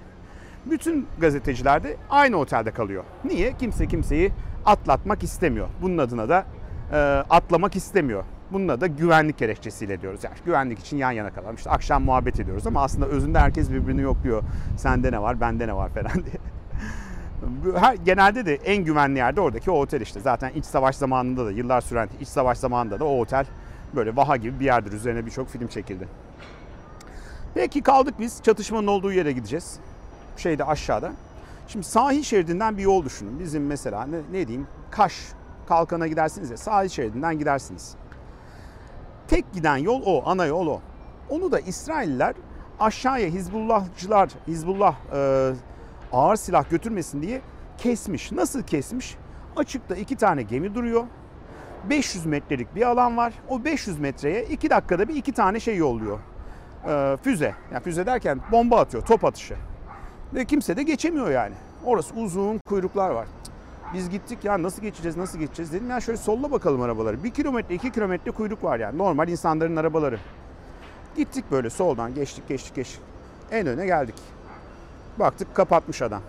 Bütün 0.65 1.07
gazeteciler 1.19 1.83
de 1.83 1.97
aynı 2.09 2.37
otelde 2.37 2.71
kalıyor. 2.71 3.03
Niye? 3.25 3.53
Kimse 3.57 3.87
kimseyi 3.87 4.31
atlatmak 4.65 5.23
istemiyor. 5.23 5.67
Bunun 5.81 5.97
adına 5.97 6.29
da 6.29 6.45
atlamak 7.29 7.75
istemiyor. 7.75 8.23
Bunun 8.51 8.81
da 8.81 8.87
güvenlik 8.87 9.37
gerekçesiyle 9.37 10.01
diyoruz. 10.01 10.23
Yani 10.23 10.35
güvenlik 10.45 10.79
için 10.79 10.97
yan 10.97 11.11
yana 11.11 11.33
kalalım. 11.33 11.55
İşte 11.55 11.69
akşam 11.69 12.03
muhabbet 12.03 12.39
ediyoruz 12.39 12.67
ama 12.67 12.83
aslında 12.83 13.05
özünde 13.05 13.39
herkes 13.39 13.71
birbirini 13.71 14.01
yokluyor. 14.01 14.43
Sende 14.77 15.11
ne 15.11 15.21
var, 15.21 15.41
bende 15.41 15.67
ne 15.67 15.75
var 15.75 15.89
falan 15.89 16.13
diye. 16.13 16.35
Her, 17.79 17.95
genelde 17.95 18.45
de 18.45 18.55
en 18.55 18.83
güvenli 18.83 19.17
yerde 19.17 19.41
oradaki 19.41 19.71
o 19.71 19.79
otel 19.79 20.01
işte. 20.01 20.19
Zaten 20.19 20.49
iç 20.49 20.65
savaş 20.65 20.95
zamanında 20.95 21.45
da 21.45 21.51
yıllar 21.51 21.81
süren 21.81 22.09
iç 22.21 22.27
savaş 22.27 22.57
zamanında 22.57 22.99
da 22.99 23.05
o 23.05 23.19
otel 23.19 23.45
böyle 23.95 24.15
vaha 24.15 24.37
gibi 24.37 24.59
bir 24.59 24.65
yerdir. 24.65 24.91
Üzerine 24.91 25.25
birçok 25.25 25.49
film 25.49 25.67
çekildi. 25.67 26.07
Peki 27.53 27.81
kaldık 27.81 28.15
biz. 28.19 28.43
Çatışmanın 28.43 28.87
olduğu 28.87 29.11
yere 29.11 29.31
gideceğiz. 29.31 29.79
Şeyde 30.37 30.65
aşağıda. 30.65 31.11
Şimdi 31.67 31.85
sahil 31.85 32.23
şeridinden 32.23 32.77
bir 32.77 32.83
yol 32.83 33.05
düşünün. 33.05 33.39
Bizim 33.39 33.67
mesela 33.67 34.05
ne, 34.05 34.17
ne 34.31 34.47
diyeyim 34.47 34.67
Kaş 34.91 35.13
kalkana 35.67 36.07
gidersiniz 36.07 36.51
ya 36.51 36.57
sahil 36.57 36.89
şeridinden 36.89 37.39
gidersiniz. 37.39 37.95
Tek 39.27 39.53
giden 39.53 39.77
yol 39.77 40.01
o, 40.05 40.23
ana 40.25 40.45
yol 40.45 40.67
o. 40.67 40.81
Onu 41.29 41.51
da 41.51 41.59
İsrailler 41.59 42.35
aşağıya 42.79 43.27
Hizbullahçılar, 43.27 44.29
Hizbullah 44.47 44.95
e, 45.13 45.51
ağır 46.13 46.35
silah 46.35 46.69
götürmesin 46.69 47.21
diye 47.21 47.41
kesmiş. 47.77 48.31
Nasıl 48.31 48.63
kesmiş? 48.63 49.17
Açıkta 49.55 49.95
iki 49.95 50.15
tane 50.15 50.41
gemi 50.41 50.75
duruyor. 50.75 51.03
500 51.89 52.25
metrelik 52.25 52.75
bir 52.75 52.81
alan 52.81 53.17
var. 53.17 53.33
O 53.49 53.65
500 53.65 53.99
metreye 53.99 54.43
2 54.45 54.69
dakikada 54.69 55.07
bir 55.07 55.15
iki 55.15 55.31
tane 55.31 55.59
şey 55.59 55.77
yolluyor. 55.77 56.19
Ee, 56.87 57.17
füze. 57.23 57.55
Yani 57.73 57.83
füze 57.83 58.05
derken 58.05 58.39
bomba 58.51 58.79
atıyor, 58.79 59.05
top 59.05 59.25
atışı. 59.25 59.55
Ve 60.33 60.45
kimse 60.45 60.77
de 60.77 60.83
geçemiyor 60.83 61.31
yani. 61.31 61.53
Orası 61.85 62.15
uzun 62.15 62.59
kuyruklar 62.69 63.09
var. 63.09 63.27
Biz 63.93 64.09
gittik 64.09 64.43
ya 64.43 64.63
nasıl 64.63 64.81
geçeceğiz 64.81 65.17
nasıl 65.17 65.39
geçeceğiz 65.39 65.73
dedim 65.73 65.89
ya 65.89 66.01
şöyle 66.01 66.17
solla 66.17 66.51
bakalım 66.51 66.81
arabaları. 66.81 67.23
Bir 67.23 67.31
kilometre 67.31 67.75
iki 67.75 67.91
kilometre 67.91 68.31
kuyruk 68.31 68.63
var 68.63 68.79
yani 68.79 68.97
normal 68.97 69.27
insanların 69.27 69.75
arabaları. 69.75 70.19
Gittik 71.17 71.45
böyle 71.51 71.69
soldan 71.69 72.15
geçtik 72.15 72.47
geçtik 72.47 72.75
geçtik. 72.75 73.01
En 73.51 73.67
öne 73.67 73.85
geldik. 73.85 74.15
Baktık 75.19 75.55
kapatmış 75.55 76.01
adam. 76.01 76.21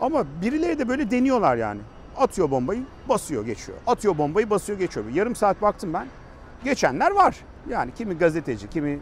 Ama 0.00 0.24
birileri 0.42 0.78
de 0.78 0.88
böyle 0.88 1.10
deniyorlar 1.10 1.56
yani. 1.56 1.80
Atıyor 2.16 2.50
bombayı 2.50 2.82
basıyor 3.08 3.46
geçiyor. 3.46 3.78
Atıyor 3.86 4.18
bombayı 4.18 4.50
basıyor 4.50 4.78
geçiyor. 4.78 5.06
Yarım 5.14 5.36
saat 5.36 5.62
baktım 5.62 5.92
ben. 5.92 6.06
Geçenler 6.64 7.10
var. 7.10 7.36
Yani 7.68 7.94
kimi 7.94 8.18
gazeteci, 8.18 8.70
kimi 8.70 8.98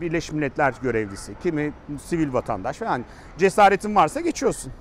Birleşmiş 0.00 0.32
Milletler 0.32 0.74
görevlisi, 0.82 1.32
kimi 1.42 1.72
sivil 2.04 2.32
vatandaş 2.32 2.78
falan. 2.78 3.04
Cesaretin 3.38 3.94
varsa 3.94 4.20
geçiyorsun. 4.20 4.72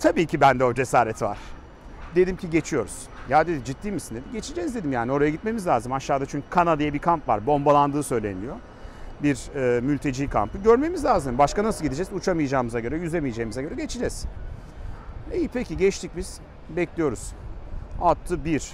Tabii 0.00 0.26
ki 0.26 0.40
bende 0.40 0.64
o 0.64 0.74
cesaret 0.74 1.22
var. 1.22 1.38
Dedim 2.14 2.36
ki 2.36 2.50
geçiyoruz. 2.50 3.06
Ya 3.28 3.46
dedi 3.46 3.64
ciddi 3.64 3.92
misin 3.92 4.14
dedi. 4.14 4.24
Geçeceğiz 4.32 4.74
dedim 4.74 4.92
yani 4.92 5.12
oraya 5.12 5.30
gitmemiz 5.30 5.66
lazım. 5.66 5.92
Aşağıda 5.92 6.26
çünkü 6.26 6.46
Kana 6.50 6.78
diye 6.78 6.92
bir 6.94 6.98
kamp 6.98 7.28
var. 7.28 7.46
Bombalandığı 7.46 8.02
söyleniyor. 8.02 8.56
Bir 9.22 9.54
e, 9.54 9.80
mülteci 9.80 10.30
kampı. 10.30 10.58
Görmemiz 10.58 11.04
lazım. 11.04 11.38
Başka 11.38 11.64
nasıl 11.64 11.84
gideceğiz? 11.84 12.12
Uçamayacağımıza 12.12 12.80
göre, 12.80 12.98
yüzemeyeceğimize 12.98 13.62
göre 13.62 13.74
geçeceğiz. 13.74 14.26
İyi 15.34 15.48
peki 15.48 15.76
geçtik 15.76 16.10
biz. 16.16 16.40
Bekliyoruz. 16.76 17.32
Attı 18.02 18.44
bir. 18.44 18.72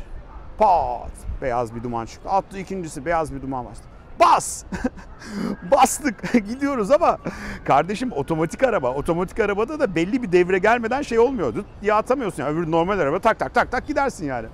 Pat. 0.58 1.10
Beyaz 1.42 1.74
bir 1.74 1.82
duman 1.82 2.06
çıktı. 2.06 2.30
Attı 2.30 2.58
ikincisi. 2.58 3.04
Beyaz 3.04 3.34
bir 3.34 3.42
duman 3.42 3.64
bastı. 3.64 3.91
Bas! 4.20 4.64
Bastık. 5.70 6.32
Gidiyoruz 6.48 6.90
ama 6.90 7.18
kardeşim 7.64 8.12
otomatik 8.12 8.62
araba. 8.62 8.90
Otomatik 8.90 9.40
arabada 9.40 9.80
da 9.80 9.94
belli 9.94 10.22
bir 10.22 10.32
devre 10.32 10.58
gelmeden 10.58 11.02
şey 11.02 11.18
olmuyordu. 11.18 11.64
Ya 11.82 11.96
atamıyorsun. 11.96 12.42
Yani. 12.42 12.58
Öbür 12.58 12.70
normal 12.70 12.98
araba 12.98 13.18
tak 13.18 13.38
tak 13.38 13.54
tak 13.54 13.72
tak 13.72 13.86
gidersin 13.86 14.26
yani. 14.26 14.46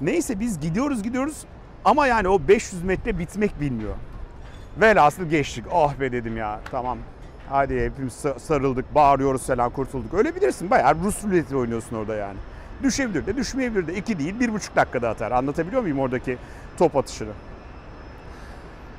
Neyse 0.00 0.40
biz 0.40 0.60
gidiyoruz 0.60 1.02
gidiyoruz 1.02 1.44
ama 1.84 2.06
yani 2.06 2.28
o 2.28 2.48
500 2.48 2.82
metre 2.82 3.18
bitmek 3.18 3.60
bilmiyor. 3.60 3.94
Velhasıl 4.80 5.24
geçtik. 5.24 5.64
Oh 5.72 6.00
be 6.00 6.12
dedim 6.12 6.36
ya 6.36 6.60
tamam. 6.70 6.98
Hadi 7.48 7.80
hepimiz 7.80 8.24
sarıldık, 8.38 8.94
bağırıyoruz 8.94 9.46
falan 9.46 9.70
kurtulduk. 9.70 10.14
Öyle 10.14 10.34
bilirsin 10.34 10.70
bayağı 10.70 10.94
Rus 11.04 11.24
ruleti 11.24 11.56
oynuyorsun 11.56 11.96
orada 11.96 12.14
yani. 12.14 12.36
Düşebilir 12.82 13.26
de 13.26 13.36
düşmeyebilir 13.36 13.86
de. 13.86 13.94
iki 13.94 14.18
değil 14.18 14.40
bir 14.40 14.52
buçuk 14.52 14.76
dakikada 14.76 15.08
atar. 15.08 15.32
Anlatabiliyor 15.32 15.82
muyum 15.82 15.98
oradaki 15.98 16.38
top 16.78 16.96
atışını? 16.96 17.32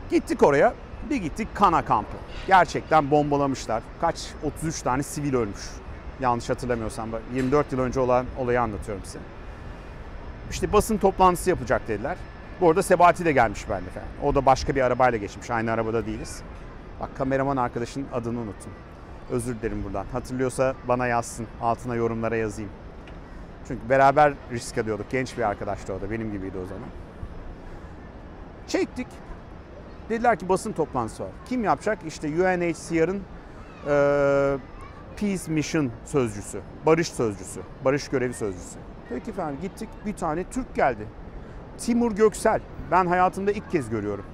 Gittik 0.10 0.44
oraya. 0.44 0.74
Bir 1.10 1.16
gittik 1.16 1.48
Kana 1.54 1.86
kampı. 1.86 2.18
Gerçekten 2.48 3.12
bombalamışlar. 3.12 3.84
Kaç? 4.02 4.28
33 4.44 4.82
tane 4.82 5.04
sivil 5.04 5.34
ölmüş. 5.34 5.62
Yanlış 6.20 6.50
hatırlamıyorsam. 6.50 7.10
24 7.34 7.72
yıl 7.72 7.80
önce 7.80 8.00
olan 8.00 8.26
olayı 8.38 8.62
anlatıyorum 8.62 9.04
size. 9.06 9.20
İşte 10.52 10.74
basın 10.74 10.98
toplantısı 10.98 11.50
yapacak 11.50 11.88
dediler. 11.88 12.18
Bu 12.62 12.70
arada 12.70 12.84
Sebati 12.84 13.26
de 13.26 13.32
gelmiş 13.32 13.70
benimle 13.70 13.90
falan. 13.90 14.08
O 14.24 14.36
da 14.36 14.46
başka 14.46 14.76
bir 14.76 14.82
arabayla 14.82 15.18
geçmiş. 15.18 15.50
Aynı 15.50 15.72
arabada 15.72 16.06
değiliz. 16.06 16.42
Bak 17.00 17.10
kameraman 17.18 17.58
arkadaşın 17.58 18.06
adını 18.14 18.40
unuttum. 18.40 18.72
Özür 19.32 19.60
dilerim 19.60 19.84
buradan. 19.84 20.06
Hatırlıyorsa 20.12 20.76
bana 20.88 21.08
yazsın. 21.08 21.48
Altına 21.62 21.96
yorumlara 21.96 22.36
yazayım. 22.36 22.72
Çünkü 23.68 23.90
beraber 23.90 24.34
risk 24.52 24.78
alıyorduk. 24.78 25.10
Genç 25.10 25.38
bir 25.38 25.44
arkadaştı 25.44 25.94
o 25.94 26.02
da. 26.02 26.12
Benim 26.12 26.32
gibiydi 26.32 26.58
o 26.58 26.66
zaman. 26.66 26.90
Çektik. 28.68 29.08
Dediler 30.10 30.40
ki 30.40 30.50
basın 30.50 30.72
toplantısı 30.72 31.24
var. 31.24 31.32
Kim 31.46 31.64
yapacak? 31.64 32.00
İşte 32.08 32.28
UNHCR'ın 32.28 33.22
e, 33.88 34.58
Peace 35.18 35.52
Mission 35.52 35.92
sözcüsü. 36.06 36.62
Barış 36.86 37.08
sözcüsü. 37.08 37.62
Barış 37.86 38.08
görevi 38.08 38.34
sözcüsü. 38.34 38.80
Peki 39.10 39.32
efendim 39.32 39.58
gittik. 39.62 39.90
Bir 40.06 40.14
tane 40.14 40.44
Türk 40.44 40.76
geldi. 40.76 41.08
Timur 41.78 42.12
Göksel. 42.12 42.62
Ben 42.92 43.06
hayatımda 43.06 43.52
ilk 43.52 43.72
kez 43.72 43.90
görüyorum. 43.90 44.26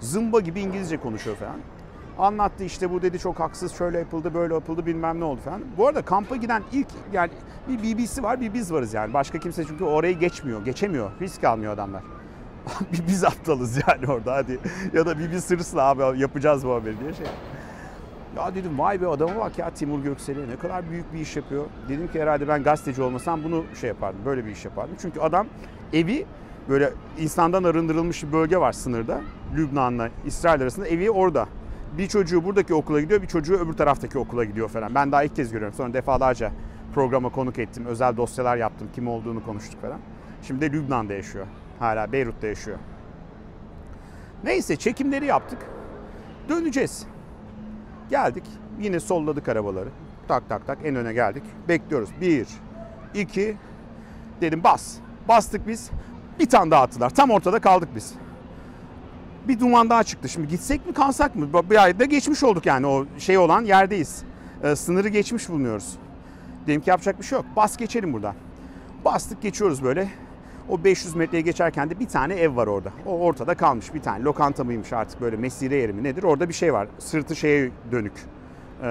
Zımba 0.00 0.40
gibi 0.40 0.60
İngilizce 0.60 0.96
konuşuyor 0.96 1.36
falan. 1.36 1.56
Anlattı 2.18 2.64
işte 2.64 2.90
bu 2.90 3.02
dedi 3.02 3.18
çok 3.18 3.40
haksız 3.40 3.72
şöyle 3.72 3.98
yapıldı 3.98 4.34
böyle 4.34 4.54
yapıldı 4.54 4.86
bilmem 4.86 5.20
ne 5.20 5.24
oldu 5.24 5.40
falan. 5.44 5.62
Bu 5.78 5.86
arada 5.88 6.02
kampa 6.02 6.36
giden 6.36 6.62
ilk 6.72 6.88
yani 7.12 7.30
bir 7.68 7.96
BBC 7.98 8.22
var 8.22 8.40
bir 8.40 8.54
biz 8.54 8.72
varız 8.72 8.94
yani. 8.94 9.14
Başka 9.14 9.38
kimse 9.38 9.64
çünkü 9.64 9.84
orayı 9.84 10.18
geçmiyor, 10.18 10.64
geçemiyor. 10.64 11.10
Risk 11.20 11.44
almıyor 11.44 11.72
adamlar. 11.72 12.02
biz 13.08 13.24
aptalız 13.24 13.76
yani 13.88 14.12
orada 14.12 14.34
hadi. 14.34 14.58
Ya 14.92 15.06
da 15.06 15.18
bir 15.18 15.32
biz 15.32 15.50
hırsla 15.50 15.82
abi 15.82 16.20
yapacağız 16.20 16.66
bu 16.66 16.74
haberi 16.74 17.00
diye 17.00 17.14
şey. 17.14 17.26
Ya 18.36 18.54
dedim 18.54 18.78
vay 18.78 19.00
be 19.00 19.08
adama 19.08 19.36
bak 19.36 19.58
ya 19.58 19.70
Timur 19.70 20.02
Göksel'e 20.02 20.48
ne 20.48 20.56
kadar 20.56 20.90
büyük 20.90 21.12
bir 21.12 21.18
iş 21.18 21.36
yapıyor. 21.36 21.64
Dedim 21.88 22.08
ki 22.08 22.22
herhalde 22.22 22.48
ben 22.48 22.62
gazeteci 22.62 23.02
olmasam 23.02 23.44
bunu 23.44 23.64
şey 23.80 23.88
yapardım, 23.88 24.20
böyle 24.24 24.44
bir 24.46 24.50
iş 24.50 24.64
yapardım. 24.64 24.96
Çünkü 25.00 25.20
adam 25.20 25.46
evi 25.92 26.26
böyle 26.68 26.92
insandan 27.18 27.64
arındırılmış 27.64 28.22
bir 28.22 28.32
bölge 28.32 28.58
var 28.58 28.72
sınırda. 28.72 29.20
Lübnan'la 29.56 30.08
İsrail 30.26 30.62
arasında 30.62 30.88
evi 30.88 31.10
orada. 31.10 31.46
Bir 31.98 32.08
çocuğu 32.08 32.44
buradaki 32.44 32.74
okula 32.74 33.00
gidiyor, 33.00 33.22
bir 33.22 33.26
çocuğu 33.26 33.54
öbür 33.54 33.72
taraftaki 33.72 34.18
okula 34.18 34.44
gidiyor 34.44 34.68
falan. 34.68 34.94
Ben 34.94 35.12
daha 35.12 35.24
ilk 35.24 35.36
kez 35.36 35.52
görüyorum. 35.52 35.76
Sonra 35.76 35.92
defalarca 35.92 36.52
programa 36.94 37.28
konuk 37.28 37.58
ettim. 37.58 37.86
Özel 37.86 38.16
dosyalar 38.16 38.56
yaptım. 38.56 38.88
Kim 38.94 39.08
olduğunu 39.08 39.44
konuştuk 39.44 39.82
falan. 39.82 39.98
Şimdi 40.42 40.60
de 40.60 40.72
Lübnan'da 40.72 41.14
yaşıyor. 41.14 41.46
Hala 41.78 42.12
Beyrut'ta 42.12 42.46
yaşıyor. 42.46 42.78
Neyse 44.44 44.76
çekimleri 44.76 45.26
yaptık. 45.26 45.58
Döneceğiz. 46.48 47.06
Geldik. 48.10 48.44
Yine 48.80 49.00
solladık 49.00 49.48
arabaları. 49.48 49.88
Tak 50.28 50.48
tak 50.48 50.66
tak 50.66 50.78
en 50.84 50.96
öne 50.96 51.12
geldik. 51.12 51.42
Bekliyoruz. 51.68 52.10
Bir, 52.20 52.48
iki, 53.14 53.56
dedim 54.40 54.64
bas. 54.64 54.96
Bastık 55.28 55.68
biz. 55.68 55.90
Bir 56.38 56.48
tane 56.48 56.70
daha 56.70 56.82
attılar. 56.82 57.10
Tam 57.10 57.30
ortada 57.30 57.58
kaldık 57.58 57.88
biz. 57.94 58.14
Bir 59.48 59.60
duman 59.60 59.90
daha 59.90 60.04
çıktı. 60.04 60.28
Şimdi 60.28 60.48
gitsek 60.48 60.86
mi 60.86 60.92
kalsak 60.92 61.36
mı? 61.36 61.48
Bir 61.70 61.82
ayda 61.82 62.04
geçmiş 62.04 62.42
olduk 62.42 62.66
yani 62.66 62.86
o 62.86 63.06
şey 63.18 63.38
olan 63.38 63.64
yerdeyiz. 63.64 64.22
Ee, 64.62 64.76
sınırı 64.76 65.08
geçmiş 65.08 65.48
bulunuyoruz. 65.48 65.96
Dedim 66.66 66.80
ki 66.80 66.90
yapacak 66.90 67.18
bir 67.20 67.24
şey 67.24 67.38
yok. 67.38 67.46
Bas 67.56 67.76
geçelim 67.76 68.12
buradan. 68.12 68.34
Bastık 69.04 69.42
geçiyoruz 69.42 69.82
böyle. 69.84 70.08
O 70.68 70.84
500 70.84 71.16
metreye 71.16 71.40
geçerken 71.40 71.90
de 71.90 72.00
bir 72.00 72.08
tane 72.08 72.34
ev 72.34 72.56
var 72.56 72.66
orada. 72.66 72.92
O 73.06 73.18
ortada 73.20 73.54
kalmış 73.54 73.94
bir 73.94 74.02
tane. 74.02 74.24
Lokanta 74.24 74.64
mıymış 74.64 74.92
artık 74.92 75.20
böyle 75.20 75.36
mesire 75.36 75.76
yeri 75.76 75.92
mi 75.92 76.04
nedir? 76.04 76.22
Orada 76.22 76.48
bir 76.48 76.54
şey 76.54 76.72
var. 76.72 76.88
Sırtı 76.98 77.36
şeye 77.36 77.70
dönük. 77.92 78.12
E, 78.82 78.86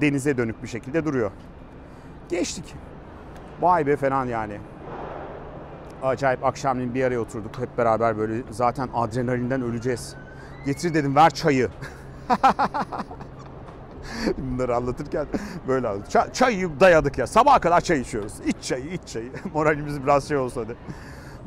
denize 0.00 0.36
dönük 0.36 0.62
bir 0.62 0.68
şekilde 0.68 1.04
duruyor. 1.04 1.30
Geçtik. 2.28 2.74
Vay 3.60 3.86
be 3.86 3.96
falan 3.96 4.26
yani. 4.26 4.58
Acayip 6.02 6.44
akşamleyin 6.44 6.94
bir 6.94 7.04
araya 7.04 7.20
oturduk 7.20 7.58
hep 7.58 7.78
beraber 7.78 8.18
böyle 8.18 8.42
zaten 8.50 8.88
adrenalinden 8.94 9.62
öleceğiz. 9.62 10.16
Getir 10.66 10.94
dedim 10.94 11.16
ver 11.16 11.30
çayı. 11.30 11.68
Bunları 14.38 14.76
anlatırken 14.76 15.26
böyle 15.68 15.88
aldık. 15.88 16.10
Çay, 16.10 16.32
çayı 16.32 16.80
dayadık 16.80 17.18
ya. 17.18 17.26
Sabaha 17.26 17.58
kadar 17.58 17.80
çay 17.80 18.00
içiyoruz. 18.00 18.32
İç 18.46 18.56
çayı, 18.62 18.84
iç 18.84 19.00
çayı. 19.06 19.30
Moralimiz 19.54 20.02
biraz 20.02 20.28
şey 20.28 20.36
olsa 20.36 20.68
da. 20.68 20.72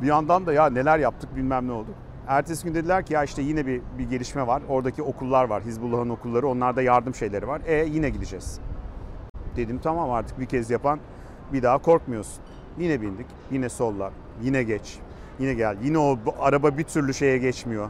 Bir 0.02 0.08
yandan 0.08 0.46
da 0.46 0.54
ya 0.54 0.70
neler 0.70 1.00
yaptık 1.00 1.36
bilmem 1.36 1.67
ne 1.67 1.72
oldu. 1.72 1.89
Ertesi 2.28 2.63
gün 2.63 2.76
dediler 2.76 3.06
ki 3.06 3.13
ya 3.13 3.24
işte 3.24 3.41
yine 3.41 3.65
bir, 3.65 3.82
bir 3.98 4.10
gelişme 4.10 4.48
var. 4.48 4.62
Oradaki 4.70 5.04
okullar 5.04 5.43
var. 5.43 5.63
Hizbullah'ın 5.63 6.10
okulları. 6.10 6.48
Onlarda 6.48 6.82
yardım 6.82 7.15
şeyleri 7.15 7.48
var. 7.48 7.62
E 7.65 7.86
yine 7.86 8.10
gideceğiz. 8.10 8.60
Dedim 9.56 9.80
tamam 9.84 10.12
artık 10.12 10.39
bir 10.39 10.46
kez 10.46 10.70
yapan 10.70 11.00
bir 11.54 11.63
daha 11.63 11.78
korkmuyorsun. 11.78 12.43
Yine 12.78 13.02
bindik. 13.02 13.26
Yine 13.52 13.70
sollar. 13.70 14.13
Yine 14.41 14.63
geç. 14.63 15.00
Yine 15.39 15.54
gel. 15.54 15.78
Yine 15.84 15.98
o 15.98 16.17
araba 16.39 16.78
bir 16.78 16.84
türlü 16.84 17.13
şeye 17.13 17.38
geçmiyor. 17.38 17.89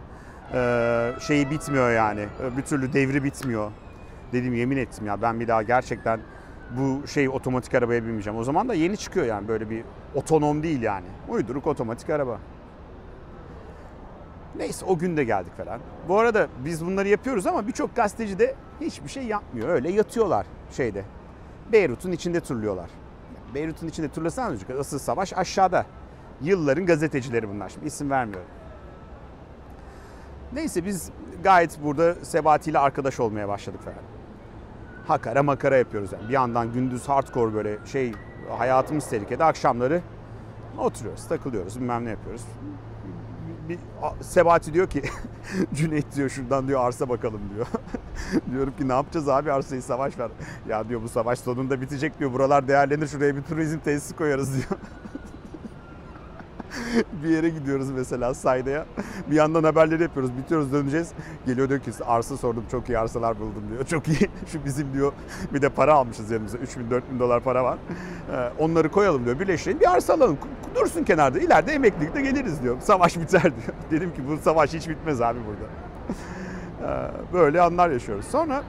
Ee, 0.53 1.11
şeyi 1.19 1.51
bitmiyor 1.51 1.91
yani. 1.91 2.25
Bir 2.57 2.61
türlü 2.61 2.93
devri 2.93 3.23
bitmiyor. 3.23 3.71
Dedim 4.33 4.53
yemin 4.53 4.77
ettim 4.77 5.05
ya 5.05 5.21
ben 5.21 5.39
bir 5.39 5.47
daha 5.47 5.63
gerçekten 5.63 6.19
bu 6.77 7.07
şey 7.07 7.29
otomatik 7.29 7.75
arabaya 7.75 8.03
binmeyeceğim. 8.03 8.39
O 8.39 8.43
zaman 8.43 8.69
da 8.69 8.73
yeni 8.73 8.97
çıkıyor 8.97 9.25
yani 9.25 9.47
böyle 9.47 9.69
bir 9.69 9.83
otonom 10.15 10.63
değil 10.63 10.81
yani. 10.81 11.05
Uyduruk 11.29 11.67
otomatik 11.67 12.09
araba. 12.09 12.39
Neyse 14.55 14.85
o 14.85 14.97
gün 14.97 15.17
de 15.17 15.23
geldik 15.23 15.57
falan. 15.57 15.79
Bu 16.07 16.19
arada 16.19 16.47
biz 16.65 16.85
bunları 16.85 17.07
yapıyoruz 17.07 17.47
ama 17.47 17.67
birçok 17.67 17.95
gazeteci 17.95 18.39
de 18.39 18.55
hiçbir 18.81 19.09
şey 19.09 19.23
yapmıyor. 19.23 19.69
Öyle 19.69 19.91
yatıyorlar 19.91 20.45
şeyde. 20.71 21.03
Beyrut'un 21.71 22.11
içinde 22.11 22.39
turluyorlar. 22.39 22.89
Beyrut'un 23.55 23.87
içinde 23.87 24.09
turlasan 24.09 24.57
asıl 24.79 24.99
savaş 24.99 25.33
aşağıda. 25.33 25.85
Yılların 26.41 26.85
gazetecileri 26.85 27.49
bunlar. 27.49 27.69
Şimdi 27.69 27.85
isim 27.85 28.09
vermiyorum. 28.09 28.47
Neyse 30.53 30.85
biz 30.85 31.11
gayet 31.43 31.83
burada 31.83 32.15
Sebati 32.25 32.69
ile 32.69 32.79
arkadaş 32.79 33.19
olmaya 33.19 33.47
başladık 33.47 33.81
falan. 33.81 34.16
Hakara 35.07 35.43
makara 35.43 35.77
yapıyoruz 35.77 36.11
yani. 36.11 36.27
Bir 36.27 36.33
yandan 36.33 36.73
gündüz 36.73 37.09
hardcore 37.09 37.53
böyle 37.53 37.77
şey 37.85 38.13
hayatımız 38.57 39.09
tehlikede 39.09 39.43
akşamları 39.43 40.01
oturuyoruz, 40.77 41.27
takılıyoruz, 41.27 41.79
bilmem 41.79 42.05
ne 42.05 42.09
yapıyoruz. 42.09 42.41
bir 43.69 43.79
Sebati 44.21 44.73
diyor 44.73 44.89
ki 44.89 45.01
Cüneyt 45.73 46.15
diyor 46.15 46.29
şuradan 46.29 46.67
diyor 46.67 46.85
arsa 46.85 47.09
bakalım 47.09 47.41
diyor. 47.55 47.67
Diyorum 48.51 48.73
ki 48.77 48.87
ne 48.87 48.93
yapacağız 48.93 49.29
abi 49.29 49.51
arsayı 49.51 49.81
savaş 49.81 50.19
var. 50.19 50.31
Ya 50.67 50.89
diyor 50.89 51.01
bu 51.03 51.09
savaş 51.09 51.39
sonunda 51.39 51.81
bitecek 51.81 52.19
diyor. 52.19 52.33
Buralar 52.33 52.67
değerlenir 52.67 53.07
şuraya 53.07 53.35
bir 53.35 53.41
turizm 53.41 53.79
tesisi 53.79 54.15
koyarız 54.15 54.53
diyor. 54.53 54.79
bir 57.23 57.29
yere 57.29 57.49
gidiyoruz 57.49 57.91
mesela 57.91 58.33
Sayda'ya. 58.33 58.85
Bir 59.31 59.35
yandan 59.35 59.63
haberleri 59.63 60.03
yapıyoruz. 60.03 60.37
Bitiyoruz 60.37 60.73
döneceğiz. 60.73 61.11
Geliyor 61.45 61.69
diyor 61.69 61.79
ki 61.79 61.91
arsa 62.05 62.37
sordum 62.37 62.63
çok 62.71 62.89
iyi 62.89 62.99
arsalar 62.99 63.39
buldum 63.39 63.63
diyor. 63.69 63.85
Çok 63.87 64.07
iyi. 64.07 64.29
Şu 64.47 64.65
bizim 64.65 64.93
diyor 64.93 65.11
bir 65.53 65.61
de 65.61 65.69
para 65.69 65.93
almışız 65.93 66.31
yanımıza. 66.31 66.57
3000 66.57 66.89
4000 66.89 67.19
dolar 67.19 67.43
para 67.43 67.63
var. 67.63 67.77
Ee, 68.31 68.49
onları 68.59 68.89
koyalım 68.91 69.25
diyor. 69.25 69.39
Birleştirelim 69.39 69.79
bir 69.79 69.95
arsa 69.95 70.13
alalım. 70.13 70.37
Dursun 70.75 71.03
kenarda. 71.03 71.39
İleride 71.39 71.71
emeklilikte 71.71 72.21
geliriz 72.21 72.63
diyor. 72.63 72.77
Savaş 72.81 73.17
biter 73.19 73.43
diyor. 73.43 73.77
Dedim 73.91 74.13
ki 74.13 74.21
bu 74.27 74.37
savaş 74.37 74.73
hiç 74.73 74.89
bitmez 74.89 75.21
abi 75.21 75.39
burada. 75.47 75.67
Ee, 76.81 77.33
böyle 77.33 77.61
anlar 77.61 77.89
yaşıyoruz. 77.89 78.25
Sonra 78.25 78.63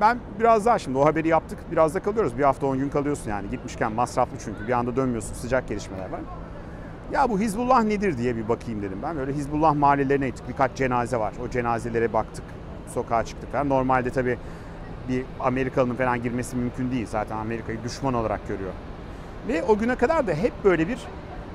ben 0.00 0.18
biraz 0.40 0.66
daha 0.66 0.78
şimdi 0.78 0.98
o 0.98 1.06
haberi 1.06 1.28
yaptık. 1.28 1.58
Biraz 1.72 1.94
da 1.94 2.00
kalıyoruz. 2.00 2.38
Bir 2.38 2.42
hafta 2.42 2.66
10 2.66 2.78
gün 2.78 2.88
kalıyorsun 2.88 3.30
yani. 3.30 3.50
Gitmişken 3.50 3.92
masraflı 3.92 4.36
çünkü. 4.44 4.68
Bir 4.68 4.72
anda 4.72 4.96
dönmüyorsun. 4.96 5.34
Sıcak 5.34 5.68
gelişmeler 5.68 6.10
var. 6.10 6.20
Ya 7.12 7.30
bu 7.30 7.40
Hizbullah 7.40 7.82
nedir 7.82 8.18
diye 8.18 8.36
bir 8.36 8.48
bakayım 8.48 8.82
dedim 8.82 8.98
ben. 9.02 9.16
Böyle 9.16 9.32
Hizbullah 9.32 9.74
mahallelerine 9.74 10.28
gittik. 10.28 10.48
Birkaç 10.48 10.76
cenaze 10.76 11.16
var. 11.16 11.32
O 11.44 11.50
cenazelere 11.50 12.12
baktık. 12.12 12.44
Sokağa 12.94 13.24
çıktık. 13.24 13.48
Yani 13.54 13.68
normalde 13.68 14.10
tabii 14.10 14.38
bir 15.08 15.24
Amerikalı'nın 15.40 15.94
falan 15.94 16.22
girmesi 16.22 16.56
mümkün 16.56 16.90
değil. 16.90 17.06
Zaten 17.06 17.36
Amerika'yı 17.36 17.78
düşman 17.84 18.14
olarak 18.14 18.48
görüyor. 18.48 18.70
Ve 19.48 19.62
o 19.62 19.78
güne 19.78 19.94
kadar 19.94 20.26
da 20.26 20.32
hep 20.32 20.52
böyle 20.64 20.88
bir 20.88 20.98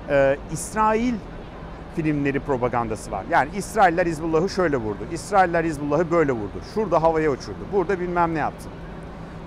e, 0.09 0.37
İsrail 0.51 1.13
filmleri 1.95 2.39
propagandası 2.39 3.11
var. 3.11 3.25
Yani 3.29 3.49
İsrailler 3.57 4.05
Hizbullah'ı 4.05 4.49
şöyle 4.49 4.77
vurdu. 4.77 4.99
İsrailler 5.11 5.63
Hizbullah'ı 5.63 6.11
böyle 6.11 6.31
vurdu. 6.31 6.61
Şurada 6.73 7.03
havaya 7.03 7.31
uçurdu. 7.31 7.57
Burada 7.73 7.99
bilmem 7.99 8.33
ne 8.35 8.39
yaptı. 8.39 8.69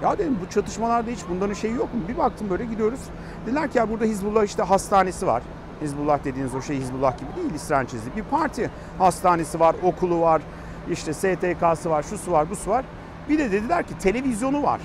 Ya 0.03 0.19
dedim 0.19 0.39
bu 0.47 0.51
çatışmalarda 0.51 1.11
hiç 1.11 1.21
bunların 1.31 1.55
şeyi 1.55 1.75
yok 1.75 1.95
mu? 1.95 2.01
Bir 2.09 2.19
baktım 2.19 2.51
böyle 2.51 2.65
gidiyoruz. 2.65 3.01
Dediler 3.47 3.71
ki 3.71 3.79
ya 3.79 3.91
burada 3.91 4.05
Hizbullah 4.05 4.45
işte 4.45 4.63
hastanesi 4.63 5.27
var. 5.27 5.43
Hizbullah 5.83 6.25
dediğiniz 6.25 6.55
o 6.55 6.63
şey 6.63 6.77
Hizbullah 6.77 7.19
gibi 7.19 7.29
değil 7.37 7.55
İsrail 7.55 7.87
çizdi. 7.87 8.11
Bir 8.17 8.23
parti 8.23 8.71
hastanesi 8.99 9.61
var, 9.61 9.77
okulu 9.83 10.21
var, 10.21 10.43
işte 10.91 11.13
STK'sı 11.13 11.91
var, 11.91 12.03
şusu 12.03 12.33
var, 12.33 12.51
busu 12.51 12.71
var. 12.71 12.85
Bir 13.29 13.39
de 13.39 13.53
dediler 13.53 13.83
ki 13.87 13.99
televizyonu 13.99 14.63
var. 14.63 14.81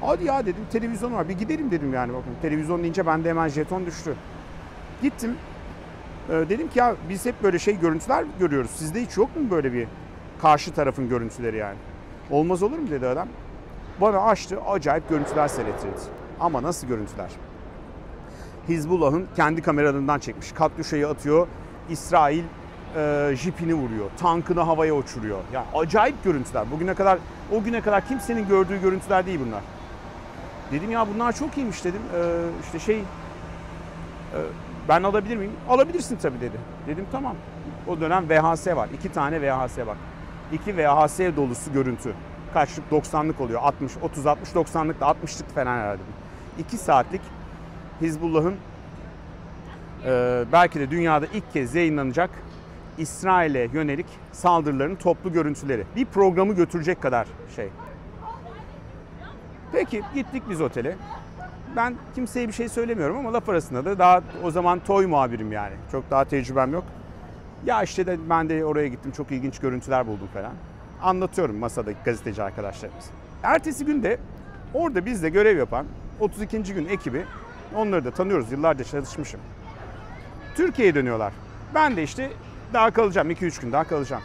Hadi 0.00 0.24
ya 0.24 0.46
dedim 0.46 0.66
televizyonu 0.72 1.14
var. 1.14 1.28
Bir 1.28 1.38
gidelim 1.38 1.70
dedim 1.70 1.94
yani 1.94 2.12
bakın. 2.12 2.32
Televizyon 2.42 2.82
deyince 2.82 3.06
bende 3.06 3.28
hemen 3.28 3.48
jeton 3.48 3.86
düştü. 3.86 4.14
Gittim. 5.02 5.36
Ee, 6.28 6.32
dedim 6.32 6.68
ki 6.68 6.78
ya 6.78 6.94
biz 7.08 7.26
hep 7.26 7.42
böyle 7.42 7.58
şey 7.58 7.78
görüntüler 7.80 8.24
görüyoruz. 8.38 8.70
Sizde 8.70 9.02
hiç 9.02 9.16
yok 9.16 9.36
mu 9.36 9.42
böyle 9.50 9.72
bir 9.72 9.88
karşı 10.42 10.72
tarafın 10.72 11.08
görüntüleri 11.08 11.56
yani? 11.56 11.76
Olmaz 12.30 12.62
olur 12.62 12.78
mu 12.78 12.90
dedi 12.90 13.06
adam. 13.06 13.28
Bana 14.00 14.20
açtı 14.20 14.60
acayip 14.62 15.08
görüntüler 15.08 15.48
seyrettirdi. 15.48 16.00
Ama 16.40 16.62
nasıl 16.62 16.86
görüntüler? 16.86 17.30
Hizbullah'ın 18.68 19.26
kendi 19.36 19.62
kameralarından 19.62 20.18
çekmiş. 20.18 20.52
Katyuşa'yı 20.52 21.08
atıyor. 21.08 21.46
İsrail 21.90 22.44
e, 22.96 23.32
jipini 23.36 23.74
vuruyor. 23.74 24.10
Tankını 24.18 24.60
havaya 24.60 24.94
uçuruyor. 24.94 25.38
Yani 25.52 25.66
acayip 25.74 26.24
görüntüler. 26.24 26.70
Bugüne 26.70 26.94
kadar 26.94 27.18
o 27.52 27.62
güne 27.62 27.80
kadar 27.80 28.08
kimsenin 28.08 28.48
gördüğü 28.48 28.80
görüntüler 28.80 29.26
değil 29.26 29.40
bunlar. 29.46 29.60
Dedim 30.72 30.90
ya 30.90 31.06
bunlar 31.14 31.32
çok 31.32 31.56
iyiymiş 31.56 31.84
dedim. 31.84 32.00
Ee, 32.14 32.20
işte 32.64 32.78
şey 32.78 32.98
e, 32.98 33.04
ben 34.88 35.02
alabilir 35.02 35.36
miyim? 35.36 35.52
Alabilirsin 35.68 36.16
tabii 36.16 36.40
dedi. 36.40 36.56
Dedim 36.86 37.06
tamam. 37.12 37.36
O 37.88 38.00
dönem 38.00 38.28
VHS 38.28 38.66
var. 38.66 38.88
İki 38.94 39.12
tane 39.12 39.40
VHS 39.42 39.78
bak. 39.86 39.96
İki 40.52 40.76
VHS 40.76 41.18
dolusu 41.36 41.72
görüntü. 41.72 42.14
Kaçlık 42.54 42.84
90'lık 42.92 43.40
oluyor. 43.40 43.60
60, 43.62 43.92
30, 44.02 44.26
60, 44.26 44.48
90'lık 44.48 45.00
da 45.00 45.04
60'lık 45.04 45.54
falan 45.54 45.78
herhalde. 45.78 46.02
İki 46.58 46.76
saatlik 46.76 47.20
Hizbullah'ın 48.00 48.54
e, 50.06 50.44
belki 50.52 50.80
de 50.80 50.90
dünyada 50.90 51.26
ilk 51.26 51.52
kez 51.52 51.74
yayınlanacak 51.74 52.30
İsrail'e 52.98 53.68
yönelik 53.72 54.06
saldırıların 54.32 54.94
toplu 54.94 55.32
görüntüleri. 55.32 55.84
Bir 55.96 56.04
programı 56.04 56.52
götürecek 56.54 57.02
kadar 57.02 57.26
şey. 57.56 57.68
Peki 59.72 60.02
gittik 60.14 60.42
biz 60.50 60.60
otele. 60.60 60.96
Ben 61.76 61.94
kimseye 62.14 62.48
bir 62.48 62.52
şey 62.52 62.68
söylemiyorum 62.68 63.18
ama 63.18 63.32
laf 63.32 63.48
arasında 63.48 63.84
da 63.84 63.98
daha 63.98 64.22
o 64.42 64.50
zaman 64.50 64.78
toy 64.78 65.06
muhabirim 65.06 65.52
yani. 65.52 65.74
Çok 65.92 66.10
daha 66.10 66.24
tecrübem 66.24 66.72
yok. 66.72 66.84
Ya 67.66 67.82
işte 67.82 68.06
de 68.06 68.18
ben 68.30 68.48
de 68.48 68.64
oraya 68.64 68.88
gittim 68.88 69.12
çok 69.12 69.30
ilginç 69.32 69.58
görüntüler 69.58 70.06
buldum 70.06 70.28
falan. 70.34 70.52
Anlatıyorum 71.02 71.56
masadaki 71.56 71.98
gazeteci 72.04 72.42
arkadaşlarımız. 72.42 73.10
Ertesi 73.42 73.84
günde 73.84 74.18
orada 74.74 75.06
bizde 75.06 75.28
görev 75.28 75.58
yapan 75.58 75.86
32. 76.20 76.62
gün 76.62 76.88
ekibi 76.88 77.24
onları 77.74 78.04
da 78.04 78.10
tanıyoruz 78.10 78.52
yıllarca 78.52 78.84
çalışmışım. 78.84 79.40
Türkiye'ye 80.54 80.94
dönüyorlar. 80.94 81.32
Ben 81.74 81.96
de 81.96 82.02
işte 82.02 82.30
daha 82.72 82.90
kalacağım 82.90 83.30
2-3 83.30 83.60
gün 83.60 83.72
daha 83.72 83.84
kalacağım. 83.84 84.22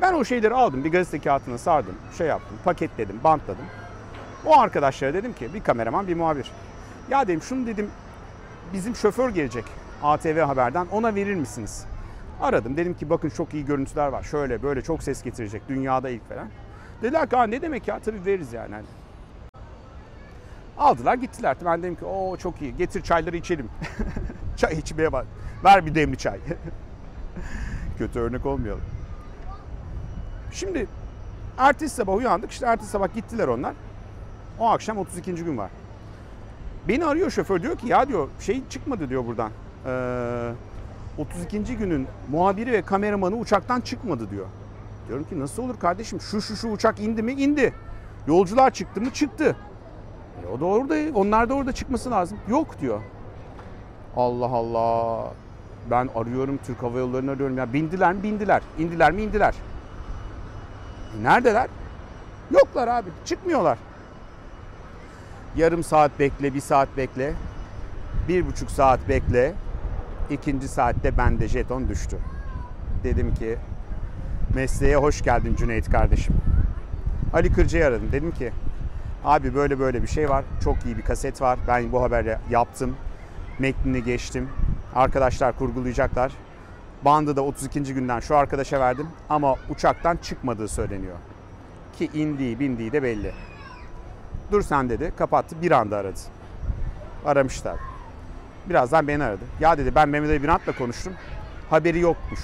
Ben 0.00 0.14
o 0.14 0.24
şeyleri 0.24 0.54
aldım 0.54 0.84
bir 0.84 0.92
gazete 0.92 1.18
kağıtına 1.18 1.58
sardım 1.58 1.94
şey 2.18 2.26
yaptım 2.26 2.58
paketledim 2.64 3.20
bantladım. 3.24 3.64
O 4.46 4.58
arkadaşlara 4.58 5.14
dedim 5.14 5.32
ki 5.32 5.54
bir 5.54 5.64
kameraman 5.64 6.08
bir 6.08 6.14
muhabir. 6.14 6.50
Ya 7.10 7.28
dedim 7.28 7.42
şunu 7.42 7.66
dedim 7.66 7.90
bizim 8.72 8.96
şoför 8.96 9.28
gelecek 9.28 9.64
ATV 10.02 10.40
Haber'den 10.40 10.86
ona 10.92 11.14
verir 11.14 11.34
misiniz? 11.34 11.84
Aradım 12.40 12.76
dedim 12.76 12.94
ki 12.94 13.10
bakın 13.10 13.28
çok 13.28 13.54
iyi 13.54 13.64
görüntüler 13.64 14.06
var. 14.06 14.22
Şöyle 14.22 14.62
böyle 14.62 14.82
çok 14.82 15.02
ses 15.02 15.22
getirecek 15.22 15.62
dünyada 15.68 16.10
ilk 16.10 16.28
falan. 16.28 16.48
Dediler 17.02 17.30
ki 17.30 17.36
ne 17.36 17.62
demek 17.62 17.88
ya 17.88 17.98
tabii 17.98 18.26
veririz 18.26 18.52
yani. 18.52 18.74
Aldılar 20.82 21.14
gittiler. 21.14 21.56
Ben 21.64 21.82
dedim 21.82 21.94
ki 21.94 22.04
o 22.04 22.36
çok 22.36 22.62
iyi 22.62 22.76
getir 22.76 23.02
çayları 23.02 23.36
içelim. 23.36 23.68
çay 24.56 24.78
içmeye 24.78 25.12
bak. 25.12 25.26
Ver 25.64 25.86
bir 25.86 25.94
demli 25.94 26.18
çay. 26.18 26.38
Kötü 27.98 28.20
örnek 28.20 28.46
olmayalım. 28.46 28.82
Şimdi 30.52 30.86
ertesi 31.58 31.94
sabah 31.94 32.14
uyandık. 32.14 32.50
İşte 32.50 32.66
ertesi 32.66 32.90
sabah 32.90 33.14
gittiler 33.14 33.48
onlar. 33.48 33.74
O 34.58 34.68
akşam 34.68 34.98
32. 34.98 35.34
gün 35.34 35.58
var. 35.58 35.70
Beni 36.88 37.04
arıyor 37.04 37.30
şoför 37.30 37.62
diyor 37.62 37.76
ki 37.76 37.88
ya 37.88 38.08
diyor 38.08 38.28
şey 38.40 38.62
çıkmadı 38.68 39.08
diyor 39.08 39.26
buradan. 39.26 39.50
Ee, 39.86 40.52
32. 41.18 41.76
günün 41.76 42.06
muhabiri 42.30 42.72
ve 42.72 42.82
kameramanı 42.82 43.36
uçaktan 43.36 43.80
çıkmadı 43.80 44.30
diyor. 44.30 44.46
Diyorum 45.08 45.24
ki 45.24 45.40
nasıl 45.40 45.62
olur 45.62 45.78
kardeşim 45.78 46.20
şu 46.20 46.40
şu 46.40 46.56
şu 46.56 46.68
uçak 46.68 47.00
indi 47.00 47.22
mi? 47.22 47.32
İndi. 47.32 47.72
Yolcular 48.26 48.70
çıktı 48.70 49.00
mı? 49.00 49.10
Çıktı. 49.10 49.56
E 50.44 50.46
o 50.46 50.60
da 50.60 50.64
orada, 50.64 50.94
onlar 51.14 51.48
da 51.48 51.54
orada 51.54 51.72
çıkması 51.72 52.10
lazım. 52.10 52.38
Yok 52.48 52.80
diyor. 52.80 53.00
Allah 54.16 54.46
Allah. 54.46 55.32
Ben 55.90 56.08
arıyorum 56.14 56.58
Türk 56.66 56.82
Hava 56.82 56.98
Yolları'nı 56.98 57.30
arıyorum. 57.30 57.58
Ya 57.58 57.72
bindiler 57.72 58.12
mi? 58.12 58.22
Bindiler. 58.22 58.62
İndiler 58.78 59.12
mi? 59.12 59.22
İndiler. 59.22 59.54
E 61.20 61.24
neredeler? 61.24 61.68
Yoklar 62.50 62.88
abi. 62.88 63.08
Çıkmıyorlar. 63.24 63.78
Yarım 65.56 65.82
saat 65.82 66.18
bekle, 66.18 66.54
bir 66.54 66.60
saat 66.60 66.88
bekle. 66.96 67.34
Bir 68.28 68.46
buçuk 68.46 68.70
saat 68.70 69.08
bekle. 69.08 69.54
İkinci 70.30 70.68
saatte 70.68 71.18
bende 71.18 71.48
jeton 71.48 71.88
düştü. 71.88 72.18
Dedim 73.04 73.34
ki 73.34 73.58
mesleğe 74.54 74.96
hoş 74.96 75.22
geldin 75.22 75.56
Cüneyt 75.56 75.90
kardeşim. 75.90 76.34
Ali 77.32 77.52
Kırca'yı 77.52 77.86
aradım. 77.86 78.08
Dedim 78.12 78.30
ki 78.30 78.52
abi 79.24 79.54
böyle 79.54 79.78
böyle 79.78 80.02
bir 80.02 80.06
şey 80.06 80.30
var. 80.30 80.44
Çok 80.64 80.86
iyi 80.86 80.96
bir 80.98 81.02
kaset 81.02 81.42
var. 81.42 81.58
Ben 81.68 81.92
bu 81.92 82.02
haberi 82.02 82.38
yaptım. 82.50 82.96
Metnini 83.58 84.04
geçtim. 84.04 84.48
Arkadaşlar 84.94 85.58
kurgulayacaklar. 85.58 86.32
Bandı 87.04 87.36
da 87.36 87.42
32. 87.42 87.94
günden 87.94 88.20
şu 88.20 88.36
arkadaşa 88.36 88.80
verdim. 88.80 89.08
Ama 89.28 89.56
uçaktan 89.70 90.16
çıkmadığı 90.16 90.68
söyleniyor. 90.68 91.16
Ki 91.98 92.10
indiği 92.14 92.60
bindiği 92.60 92.92
de 92.92 93.02
belli. 93.02 93.32
Dur 94.52 94.62
sen 94.62 94.90
dedi. 94.90 95.12
Kapattı. 95.18 95.62
Bir 95.62 95.70
anda 95.70 95.96
aradı. 95.96 96.20
Aramışlar. 97.24 97.76
Birazdan 98.68 99.08
beni 99.08 99.24
aradı. 99.24 99.44
Ya 99.60 99.78
dedi 99.78 99.94
ben 99.94 100.08
Mehmet 100.08 100.30
Ali 100.30 100.42
Birant'la 100.42 100.72
konuştum. 100.72 101.12
Haberi 101.70 102.00
yokmuş. 102.00 102.40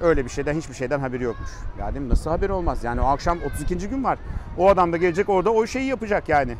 Öyle 0.00 0.24
bir 0.24 0.30
şeyden 0.30 0.54
hiçbir 0.54 0.74
şeyden 0.74 1.00
haberi 1.00 1.24
yokmuş. 1.24 1.50
Ya 1.78 1.90
dedim 1.90 2.08
nasıl 2.08 2.30
haberi 2.30 2.52
olmaz? 2.52 2.84
Yani 2.84 3.00
o 3.00 3.04
akşam 3.04 3.38
32. 3.46 3.88
gün 3.88 4.04
var. 4.04 4.18
O 4.58 4.68
adam 4.68 4.92
da 4.92 4.96
gelecek 4.96 5.28
orada 5.28 5.52
o 5.52 5.66
şeyi 5.66 5.86
yapacak 5.86 6.28
yani. 6.28 6.56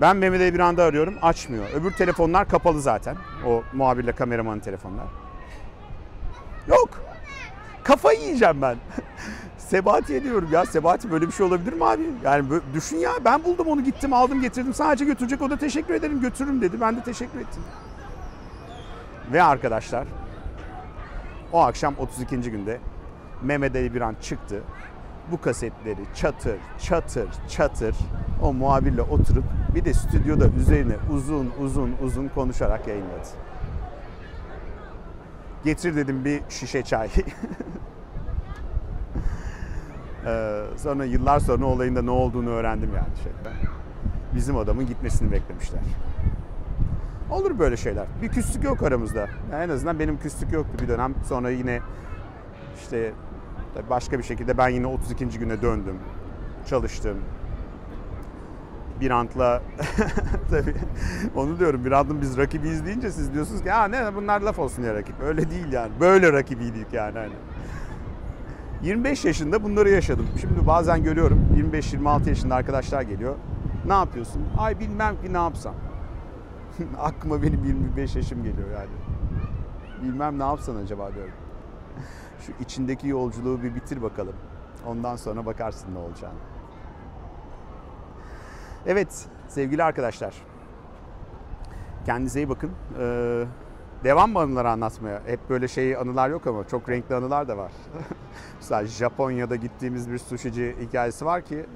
Ben 0.00 0.16
Mehmet 0.16 0.40
Ali 0.40 0.54
Birant'ı 0.54 0.82
arıyorum 0.82 1.14
açmıyor. 1.22 1.64
Öbür 1.74 1.90
telefonlar 1.90 2.48
kapalı 2.48 2.80
zaten. 2.80 3.16
O 3.46 3.62
muhabirle 3.72 4.12
kameramanın 4.12 4.60
telefonlar. 4.60 5.06
Yok. 6.68 6.88
Kafayı 7.84 8.20
yiyeceğim 8.20 8.62
ben. 8.62 8.76
Sebati 9.58 10.24
diyorum 10.24 10.48
ya 10.52 10.66
Sebati 10.66 11.10
böyle 11.10 11.26
bir 11.26 11.32
şey 11.32 11.46
olabilir 11.46 11.72
mi 11.72 11.84
abi? 11.84 12.02
Yani 12.24 12.44
düşün 12.74 12.96
ya 12.96 13.12
ben 13.24 13.44
buldum 13.44 13.66
onu 13.66 13.84
gittim 13.84 14.12
aldım 14.12 14.40
getirdim 14.40 14.74
sadece 14.74 15.04
götürecek 15.04 15.42
o 15.42 15.50
da 15.50 15.56
teşekkür 15.56 15.94
ederim 15.94 16.20
götürürüm 16.20 16.60
dedi. 16.60 16.80
Ben 16.80 16.96
de 16.96 17.02
teşekkür 17.02 17.40
ettim. 17.40 17.62
Ve 19.32 19.42
arkadaşlar 19.42 20.06
O 21.52 21.60
akşam 21.60 21.94
32. 21.98 22.50
günde 22.50 22.80
Mehmet 23.42 23.76
Ali 23.76 23.94
Biran 23.94 24.16
çıktı. 24.20 24.62
Bu 25.30 25.40
kasetleri 25.40 26.00
çatır 26.14 26.58
çatır 26.78 27.28
çatır 27.48 27.96
o 28.42 28.52
muhabirle 28.52 29.02
oturup 29.02 29.44
bir 29.74 29.84
de 29.84 29.94
stüdyoda 29.94 30.48
üzerine 30.48 30.94
uzun 31.12 31.50
uzun 31.60 31.94
uzun 32.02 32.28
konuşarak 32.28 32.88
yayınladı. 32.88 33.28
Getir 35.64 35.96
dedim 35.96 36.24
bir 36.24 36.40
şişe 36.48 36.82
çay. 36.82 37.08
Ee, 40.26 40.62
sonra 40.76 41.04
yıllar 41.04 41.40
sonra 41.40 41.64
olayın 41.64 41.96
da 41.96 42.02
ne 42.02 42.10
olduğunu 42.10 42.48
öğrendim 42.48 42.90
yani 42.94 43.16
şeyde. 43.22 43.56
Bizim 44.34 44.56
adamın 44.56 44.86
gitmesini 44.86 45.32
beklemişler. 45.32 45.80
Olur 47.30 47.58
böyle 47.58 47.76
şeyler. 47.76 48.06
Bir 48.22 48.28
küslük 48.28 48.64
yok 48.64 48.82
aramızda. 48.82 49.28
Yani 49.52 49.64
en 49.64 49.68
azından 49.68 49.98
benim 49.98 50.18
küslük 50.18 50.52
yoktu 50.52 50.72
bir 50.82 50.88
dönem. 50.88 51.14
Sonra 51.28 51.50
yine 51.50 51.80
işte 52.82 53.12
başka 53.90 54.18
bir 54.18 54.22
şekilde 54.24 54.58
ben 54.58 54.68
yine 54.68 54.86
32. 54.86 55.38
güne 55.38 55.62
döndüm. 55.62 55.94
Çalıştım. 56.66 57.18
Bir 59.00 59.10
antla 59.10 59.62
tabii 60.50 60.74
onu 61.36 61.58
diyorum 61.58 61.84
bir 61.84 61.92
antın 61.92 62.20
biz 62.20 62.36
rakibiyiz 62.36 62.86
deyince 62.86 63.10
siz 63.10 63.34
diyorsunuz 63.34 63.62
ki 63.62 63.70
ha 63.70 63.88
ne 63.88 64.14
bunlar 64.16 64.40
laf 64.40 64.58
olsun 64.58 64.82
ya 64.82 64.94
rakip. 64.94 65.14
Öyle 65.22 65.50
değil 65.50 65.72
yani. 65.72 65.92
Böyle 66.00 66.32
rakibiydik 66.32 66.92
yani. 66.92 67.18
Hani. 67.18 67.32
25 68.82 69.24
yaşında 69.24 69.62
bunları 69.62 69.90
yaşadım. 69.90 70.26
Şimdi 70.40 70.66
bazen 70.66 71.02
görüyorum 71.02 71.70
25-26 71.72 72.28
yaşında 72.28 72.54
arkadaşlar 72.54 73.02
geliyor. 73.02 73.34
Ne 73.86 73.92
yapıyorsun? 73.92 74.42
Ay 74.58 74.80
bilmem 74.80 75.14
ki 75.22 75.32
ne 75.32 75.36
yapsam. 75.38 75.74
Aklıma 76.98 77.42
benim 77.42 77.64
25 77.64 78.16
yaşım 78.16 78.44
geliyor 78.44 78.68
yani. 78.70 78.90
Bilmem 80.02 80.38
ne 80.38 80.42
yapsan 80.42 80.76
acaba 80.76 81.14
diyorum. 81.14 81.32
Şu 82.40 82.52
içindeki 82.60 83.08
yolculuğu 83.08 83.62
bir 83.62 83.74
bitir 83.74 84.02
bakalım. 84.02 84.34
Ondan 84.86 85.16
sonra 85.16 85.46
bakarsın 85.46 85.94
ne 85.94 85.98
olacağını. 85.98 86.38
Evet 88.86 89.28
sevgili 89.48 89.84
arkadaşlar. 89.84 90.34
Kendinize 92.06 92.40
iyi 92.40 92.48
bakın. 92.48 92.70
Ee, 92.98 93.44
devam 94.04 94.30
mı 94.30 94.38
anıları 94.38 94.70
anlatmaya? 94.70 95.22
Hep 95.26 95.50
böyle 95.50 95.68
şey 95.68 95.96
anılar 95.96 96.30
yok 96.30 96.46
ama 96.46 96.68
çok 96.68 96.88
renkli 96.88 97.14
anılar 97.14 97.48
da 97.48 97.58
var. 97.58 97.72
Mesela 98.56 98.86
Japonya'da 98.86 99.56
gittiğimiz 99.56 100.10
bir 100.10 100.18
sushici 100.18 100.76
hikayesi 100.80 101.24
var 101.24 101.42
ki 101.42 101.66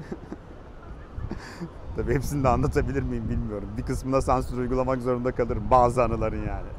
Tabii 1.97 2.15
hepsini 2.15 2.45
de 2.45 2.49
anlatabilir 2.49 3.03
miyim 3.03 3.29
bilmiyorum. 3.29 3.69
Bir 3.77 3.83
kısmına 3.83 4.21
sansür 4.21 4.59
uygulamak 4.59 5.03
zorunda 5.03 5.33
kalırım 5.33 5.65
bazı 5.71 6.05
anıların 6.05 6.47
yani. 6.47 6.69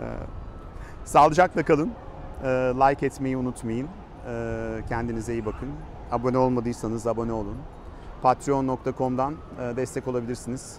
Ee, 0.00 0.04
Sağlıcakla 1.04 1.62
kalın. 1.64 1.90
Ee, 2.42 2.46
Like 2.48 3.06
etmeyi 3.06 3.36
unutmayın. 3.36 3.88
Ee, 4.28 4.80
Kendinize 4.88 5.32
iyi 5.32 5.46
bakın. 5.46 5.68
Abone 6.12 6.38
olmadıysanız 6.38 7.06
abone 7.06 7.32
olun. 7.32 7.56
Patreon.com'dan 8.22 9.34
e, 9.60 9.76
destek 9.76 10.08
olabilirsiniz. 10.08 10.76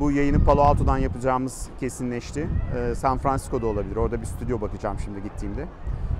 Bu 0.00 0.10
yayını 0.10 0.44
Palo 0.44 0.60
Alto'dan 0.62 0.98
yapacağımız 0.98 1.68
kesinleşti. 1.80 2.48
San 2.96 3.18
Francisco'da 3.18 3.66
olabilir. 3.66 3.96
Orada 3.96 4.20
bir 4.20 4.26
stüdyo 4.26 4.60
bakacağım 4.60 4.96
şimdi 5.04 5.22
gittiğimde. 5.22 5.66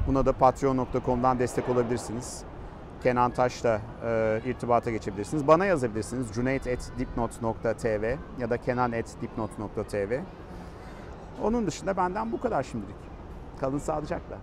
Buna 0.07 0.27
da 0.27 0.33
patreon.com'dan 0.33 1.39
destek 1.39 1.69
olabilirsiniz. 1.69 2.43
Kenan 3.05 3.31
Taş'la 3.31 3.81
e, 4.05 4.40
irtibata 4.47 4.90
geçebilirsiniz. 4.90 5.47
Bana 5.47 5.67
yazabilirsiniz. 5.67 6.35
cüneyt.dipnot.tv 6.35 8.17
ya 8.38 8.51
da 8.51 8.57
kenan.dipnot.tv 8.57 10.21
Onun 11.43 11.67
dışında 11.67 11.97
benden 11.97 12.33
bu 12.33 12.40
kadar 12.40 12.62
şimdilik. 12.62 12.97
Kalın 13.61 13.79
sağlıcakla. 13.79 14.38